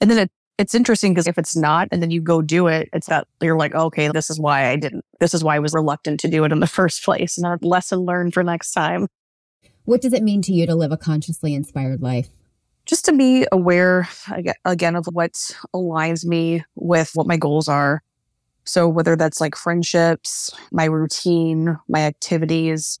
[0.00, 0.30] And then it,
[0.60, 3.56] it's interesting because if it's not, and then you go do it, it's that you're
[3.56, 5.06] like, okay, this is why I didn't.
[5.18, 7.38] This is why I was reluctant to do it in the first place.
[7.38, 9.08] And a lesson learned for next time.
[9.86, 12.28] What does it mean to you to live a consciously inspired life?
[12.84, 14.06] Just to be aware
[14.66, 15.32] again of what
[15.74, 18.02] aligns me with what my goals are.
[18.64, 23.00] So whether that's like friendships, my routine, my activities,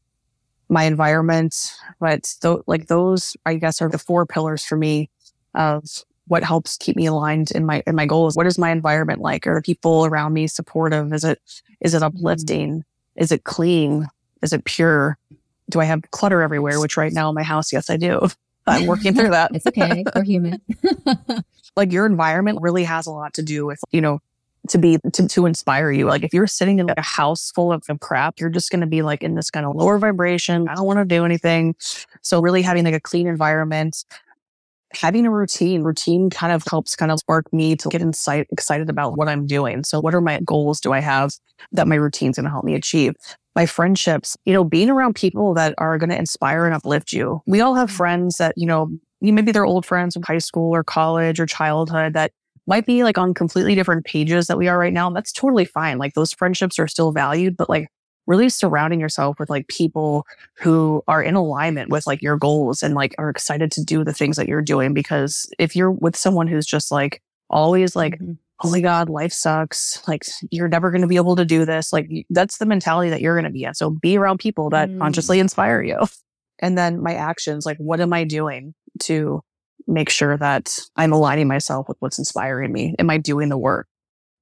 [0.70, 5.10] my environment, but th- like those, I guess, are the four pillars for me
[5.54, 5.84] of
[6.30, 8.36] what helps keep me aligned in my in my goals.
[8.36, 9.48] What is my environment like?
[9.48, 11.12] Are the people around me supportive?
[11.12, 11.40] Is it
[11.80, 12.16] is it mm-hmm.
[12.16, 12.84] uplifting?
[13.16, 14.06] Is it clean?
[14.40, 15.18] Is it pure?
[15.68, 16.78] Do I have clutter everywhere?
[16.78, 18.28] Which right now in my house, yes, I do.
[18.66, 19.50] I'm working through that.
[19.54, 20.04] It's okay.
[20.14, 20.60] We're human.
[21.76, 24.20] like your environment really has a lot to do with you know
[24.68, 27.72] to be to, to inspire you like if you're sitting in like a house full
[27.72, 30.68] of, of crap you're just going to be like in this kind of lower vibration
[30.68, 31.74] i don't want to do anything
[32.20, 34.04] so really having like a clean environment
[34.92, 38.90] having a routine routine kind of helps kind of spark me to get insight excited
[38.90, 41.32] about what i'm doing so what are my goals do i have
[41.72, 43.14] that my routine's going to help me achieve
[43.54, 47.40] my friendships you know being around people that are going to inspire and uplift you
[47.46, 47.96] we all have mm-hmm.
[47.96, 52.14] friends that you know maybe they're old friends from high school or college or childhood
[52.14, 52.32] that
[52.66, 55.08] might be like on completely different pages that we are right now.
[55.08, 55.98] And that's totally fine.
[55.98, 57.88] Like those friendships are still valued, but like
[58.30, 60.24] really surrounding yourself with like people
[60.54, 64.12] who are in alignment with like your goals and like are excited to do the
[64.14, 64.94] things that you're doing.
[64.94, 67.20] Because if you're with someone who's just like
[67.50, 68.38] always like, Mhm.
[68.62, 70.00] oh my God, life sucks.
[70.06, 71.92] Like you're never going to be able to do this.
[71.92, 73.76] Like that's the mentality that you're going to be at.
[73.76, 74.98] So be around people that Mm.
[75.00, 75.98] consciously inspire you.
[76.60, 79.40] And then my actions, like what am I doing to
[79.88, 82.94] make sure that I'm aligning myself with what's inspiring me?
[82.98, 83.88] Am I doing the work?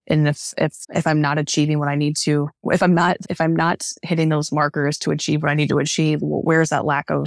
[0.09, 3.41] And if if if I'm not achieving what I need to, if I'm not if
[3.41, 7.11] I'm not hitting those markers to achieve what I need to achieve, where's that lack
[7.11, 7.27] of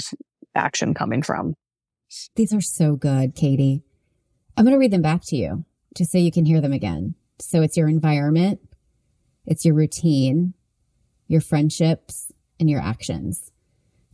[0.56, 1.56] action coming from?
[2.36, 3.84] These are so good, Katie.
[4.58, 5.64] I'm going to read them back to you
[5.96, 7.16] just so you can hear them again.
[7.40, 8.60] So it's your environment,
[9.46, 10.54] it's your routine,
[11.28, 13.52] your friendships, and your actions.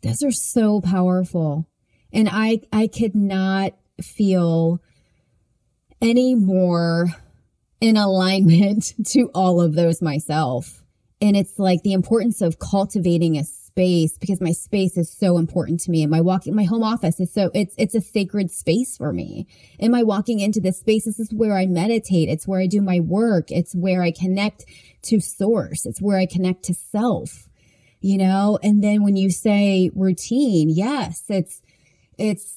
[0.04, 1.68] Those are so powerful.
[2.14, 4.82] And I, I could not feel
[6.02, 7.08] any more
[7.80, 10.84] in alignment to all of those myself.
[11.20, 15.80] And it's like the importance of cultivating a space because my space is so important
[15.82, 16.02] to me.
[16.02, 19.48] And my walking, my home office is so, it's, it's a sacred space for me.
[19.80, 21.06] Am I walking into this space?
[21.06, 22.30] This is where I meditate.
[22.30, 23.52] It's where I do my work.
[23.52, 24.66] It's where I connect
[25.04, 25.86] to source.
[25.86, 27.48] It's where I connect to self,
[28.00, 28.58] you know?
[28.64, 31.62] And then when you say routine, yes, it's,
[32.18, 32.57] it's,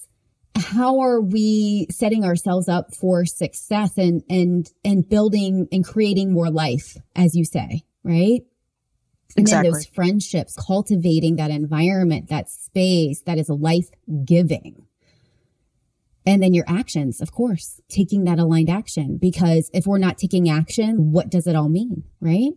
[0.57, 6.51] how are we setting ourselves up for success and and and building and creating more
[6.51, 8.43] life as you say right?
[9.37, 9.71] And then Exactly.
[9.71, 13.89] those friendships cultivating that environment that space that is life
[14.25, 14.87] giving
[16.27, 20.49] and then your actions of course taking that aligned action because if we're not taking
[20.49, 22.53] action what does it all mean right?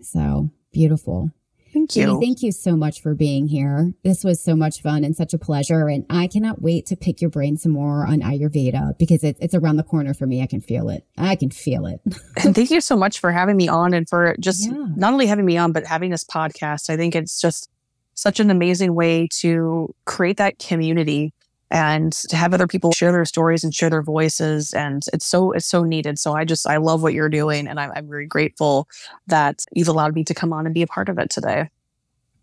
[0.00, 1.30] So beautiful
[1.72, 2.06] Thank you.
[2.18, 3.92] Katie, thank you so much for being here.
[4.04, 5.88] This was so much fun and such a pleasure.
[5.88, 9.54] And I cannot wait to pick your brain some more on Ayurveda because it, it's
[9.54, 10.42] around the corner for me.
[10.42, 11.06] I can feel it.
[11.16, 12.00] I can feel it.
[12.44, 14.86] and thank you so much for having me on and for just Yeah.
[14.96, 16.90] not only having me on, but having this podcast.
[16.90, 17.70] I think it's just
[18.14, 21.32] such an amazing way to create that community
[21.72, 24.74] and to have other people share their stories and share their voices.
[24.74, 26.18] And it's so, it's so needed.
[26.18, 27.66] So I just, I love what you're doing.
[27.66, 28.88] And I'm, I'm very grateful
[29.26, 31.70] that you've allowed me to come on and be a part of it today.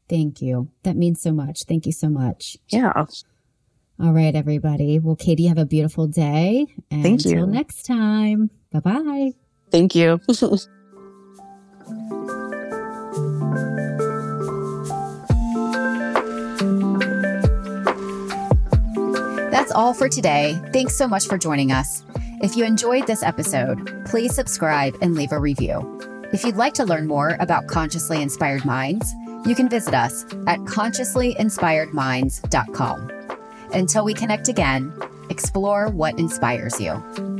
[0.10, 0.70] Thank you.
[0.82, 1.64] That means so much.
[1.66, 2.58] Thank you so much.
[2.70, 3.06] Yeah.
[4.02, 4.98] All right, everybody.
[4.98, 6.66] Well, Katie, have a beautiful day.
[6.90, 7.34] And Thank you.
[7.34, 8.50] Until next time.
[8.72, 9.32] Bye bye.
[9.70, 10.20] Thank you.
[19.70, 20.60] That's all for today.
[20.74, 22.04] Thanks so much for joining us.
[22.42, 26.02] If you enjoyed this episode, please subscribe and leave a review.
[26.34, 29.14] If you'd like to learn more about Consciously Inspired Minds,
[29.46, 33.12] you can visit us at consciouslyinspiredminds.com.
[33.72, 34.92] Until we connect again,
[35.30, 37.39] explore what inspires you.